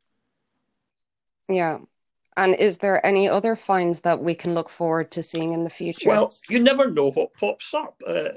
yeah 1.48 1.78
and 2.38 2.56
is 2.56 2.78
there 2.78 3.06
any 3.06 3.30
other 3.30 3.56
finds 3.56 4.02
that 4.02 4.24
we 4.24 4.34
can 4.34 4.56
look 4.56 4.68
forward 4.68 5.12
to 5.12 5.22
seeing 5.22 5.54
in 5.54 5.62
the 5.62 5.70
future? 5.70 6.10
Well, 6.10 6.34
you 6.50 6.60
never 6.60 6.90
know 6.90 7.12
what 7.12 7.36
pops 7.36 7.76
up. 7.76 8.02
Uh, 8.08 8.30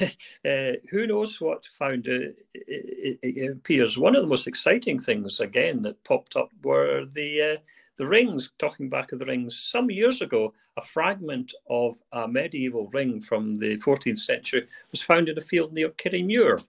uh, 0.48 0.72
who 0.88 1.08
knows 1.08 1.40
what 1.40 1.66
found 1.66 2.06
uh, 2.06 2.30
it, 2.54 3.18
it, 3.22 3.50
appears? 3.50 3.98
One 3.98 4.14
of 4.14 4.22
the 4.22 4.28
most 4.28 4.46
exciting 4.46 5.00
things, 5.00 5.40
again, 5.40 5.82
that 5.82 6.04
popped 6.04 6.36
up 6.36 6.50
were 6.62 7.06
the 7.06 7.42
uh, 7.42 7.56
the 8.00 8.06
rings. 8.06 8.50
Talking 8.58 8.88
back 8.88 9.12
of 9.12 9.18
the 9.18 9.26
rings, 9.26 9.60
some 9.60 9.90
years 9.90 10.22
ago, 10.22 10.54
a 10.76 10.82
fragment 10.82 11.52
of 11.68 12.00
a 12.12 12.26
medieval 12.26 12.88
ring 12.88 13.20
from 13.20 13.58
the 13.58 13.76
14th 13.76 14.18
century 14.18 14.66
was 14.90 15.02
found 15.02 15.28
in 15.28 15.36
a 15.36 15.42
field 15.42 15.72
near 15.72 15.90
Kirriemuir. 15.90 16.64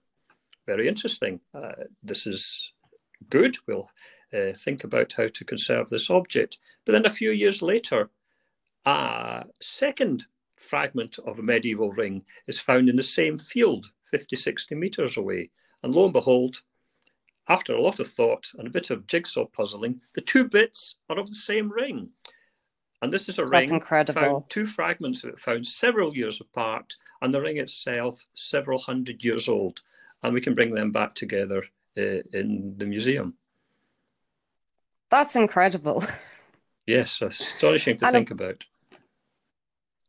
Very 0.67 0.87
interesting. 0.87 1.39
Uh, 1.55 1.71
this 2.03 2.27
is 2.27 2.73
good. 3.29 3.57
We'll 3.65 3.89
uh, 4.33 4.51
think 4.53 4.83
about 4.83 5.13
how 5.13 5.27
to 5.27 5.45
conserve 5.45 5.87
this 5.87 6.09
object. 6.09 6.57
But 6.85 6.91
then 6.91 7.05
a 7.05 7.09
few 7.09 7.31
years 7.31 7.61
later, 7.61 8.09
A 8.85 9.45
second 9.61 10.25
fragment 10.59 11.19
of 11.19 11.39
a 11.39 11.43
medieval 11.43 11.91
ring 11.91 12.23
is 12.47 12.59
found 12.59 12.89
in 12.89 12.95
the 12.95 13.03
same 13.03 13.37
field, 13.37 13.91
50, 14.09 14.35
60 14.35 14.75
metres 14.75 15.17
away. 15.17 15.49
And 15.83 15.93
lo 15.93 16.05
and 16.05 16.13
behold, 16.13 16.61
after 17.47 17.73
a 17.75 17.81
lot 17.81 17.99
of 17.99 18.07
thought 18.07 18.51
and 18.57 18.67
a 18.67 18.71
bit 18.71 18.89
of 18.89 19.07
jigsaw 19.07 19.45
puzzling, 19.45 20.01
the 20.13 20.21
two 20.21 20.45
bits 20.45 20.95
are 21.09 21.19
of 21.19 21.27
the 21.27 21.35
same 21.35 21.71
ring. 21.71 22.09
And 23.01 23.11
this 23.11 23.29
is 23.29 23.39
a 23.39 23.45
That's 23.45 23.69
ring 23.69 23.79
incredible. 23.79 24.21
found 24.21 24.49
two 24.49 24.65
fragments 24.67 25.23
of 25.23 25.31
it 25.31 25.39
found 25.39 25.65
several 25.65 26.15
years 26.15 26.39
apart, 26.39 26.95
and 27.21 27.33
the 27.33 27.41
ring 27.41 27.57
itself 27.57 28.23
several 28.33 28.77
hundred 28.77 29.23
years 29.23 29.49
old. 29.49 29.81
And 30.23 30.33
we 30.35 30.41
can 30.41 30.53
bring 30.53 30.73
them 30.75 30.91
back 30.91 31.15
together 31.15 31.63
uh, 31.97 32.21
in 32.31 32.75
the 32.77 32.85
museum. 32.85 33.35
That's 35.09 35.35
incredible. 35.35 36.03
Yes, 36.87 37.21
astonishing 37.21 37.95
to 37.97 38.05
And 38.07 38.13
think 38.13 38.31
about. 38.31 38.65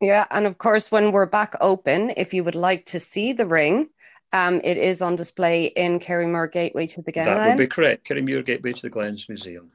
Yeah, 0.01 0.27
and 0.31 0.47
of 0.47 0.59
course, 0.59 0.91
when 0.91 1.13
we're 1.13 1.27
back 1.27 1.55
open, 1.61 2.13
if 2.17 2.33
you 2.35 2.43
would 2.45 2.55
like 2.55 2.87
to 2.87 2.99
see 2.99 3.33
the 3.33 3.47
ring, 3.47 3.89
um, 4.33 4.61
it 4.65 4.77
is 4.77 5.03
on 5.03 5.17
display 5.17 5.67
in 5.67 5.99
Kirriemuir 5.99 6.51
Gateway 6.51 6.87
to 6.89 7.03
the 7.03 7.13
That 7.13 7.47
would 7.49 7.59
be 7.59 7.67
correct. 7.67 8.09
Kirriemuir 8.09 8.45
Gateway 8.45 8.73
to 8.73 8.83
the 8.83 8.91
Glens 8.91 9.29
Museum. 9.29 9.71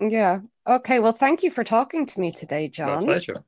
Yeah. 0.00 0.40
Okay. 0.66 0.98
Well, 0.98 1.12
thank 1.12 1.42
you 1.42 1.50
for 1.50 1.62
talking 1.62 2.06
to 2.06 2.20
me 2.20 2.30
today, 2.30 2.68
John. 2.68 3.06
My 3.06 3.12
pleasure. 3.12 3.44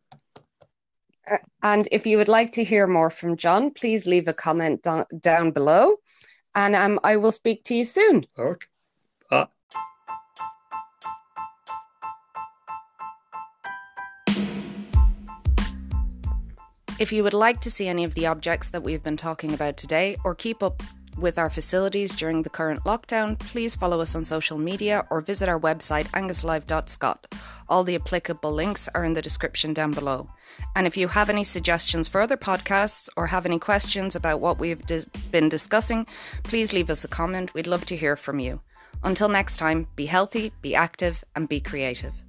And 1.62 1.88
if 1.92 2.06
you 2.06 2.18
would 2.18 2.28
like 2.28 2.50
to 2.52 2.64
hear 2.64 2.86
more 2.86 3.08
from 3.08 3.36
John, 3.36 3.70
please 3.70 4.06
leave 4.06 4.28
a 4.28 4.32
comment 4.32 4.82
do- 4.82 5.04
down 5.20 5.52
below, 5.52 5.96
and 6.54 6.74
um, 6.74 6.98
I 7.04 7.16
will 7.16 7.32
speak 7.32 7.64
to 7.64 7.74
you 7.74 7.84
soon. 7.84 8.26
Okay. 8.38 8.66
If 17.02 17.10
you 17.10 17.24
would 17.24 17.34
like 17.34 17.60
to 17.62 17.70
see 17.70 17.88
any 17.88 18.04
of 18.04 18.14
the 18.14 18.26
objects 18.26 18.68
that 18.68 18.84
we've 18.84 19.02
been 19.02 19.16
talking 19.16 19.52
about 19.52 19.76
today 19.76 20.16
or 20.22 20.36
keep 20.36 20.62
up 20.62 20.84
with 21.18 21.36
our 21.36 21.50
facilities 21.50 22.14
during 22.14 22.42
the 22.42 22.48
current 22.48 22.84
lockdown, 22.84 23.36
please 23.40 23.74
follow 23.74 24.00
us 24.00 24.14
on 24.14 24.24
social 24.24 24.56
media 24.56 25.04
or 25.10 25.20
visit 25.20 25.48
our 25.48 25.58
website 25.58 26.06
angusalive.scot. 26.12 27.34
All 27.68 27.82
the 27.82 27.96
applicable 27.96 28.52
links 28.52 28.88
are 28.94 29.02
in 29.02 29.14
the 29.14 29.20
description 29.20 29.74
down 29.74 29.90
below. 29.90 30.30
And 30.76 30.86
if 30.86 30.96
you 30.96 31.08
have 31.08 31.28
any 31.28 31.42
suggestions 31.42 32.06
for 32.06 32.20
other 32.20 32.36
podcasts 32.36 33.08
or 33.16 33.26
have 33.26 33.46
any 33.46 33.58
questions 33.58 34.14
about 34.14 34.40
what 34.40 34.60
we've 34.60 34.86
been 35.32 35.48
discussing, 35.48 36.06
please 36.44 36.72
leave 36.72 36.88
us 36.88 37.02
a 37.02 37.08
comment. 37.08 37.52
We'd 37.52 37.66
love 37.66 37.84
to 37.86 37.96
hear 37.96 38.14
from 38.14 38.38
you. 38.38 38.60
Until 39.02 39.28
next 39.28 39.56
time, 39.56 39.88
be 39.96 40.06
healthy, 40.06 40.52
be 40.62 40.76
active, 40.76 41.24
and 41.34 41.48
be 41.48 41.58
creative. 41.58 42.22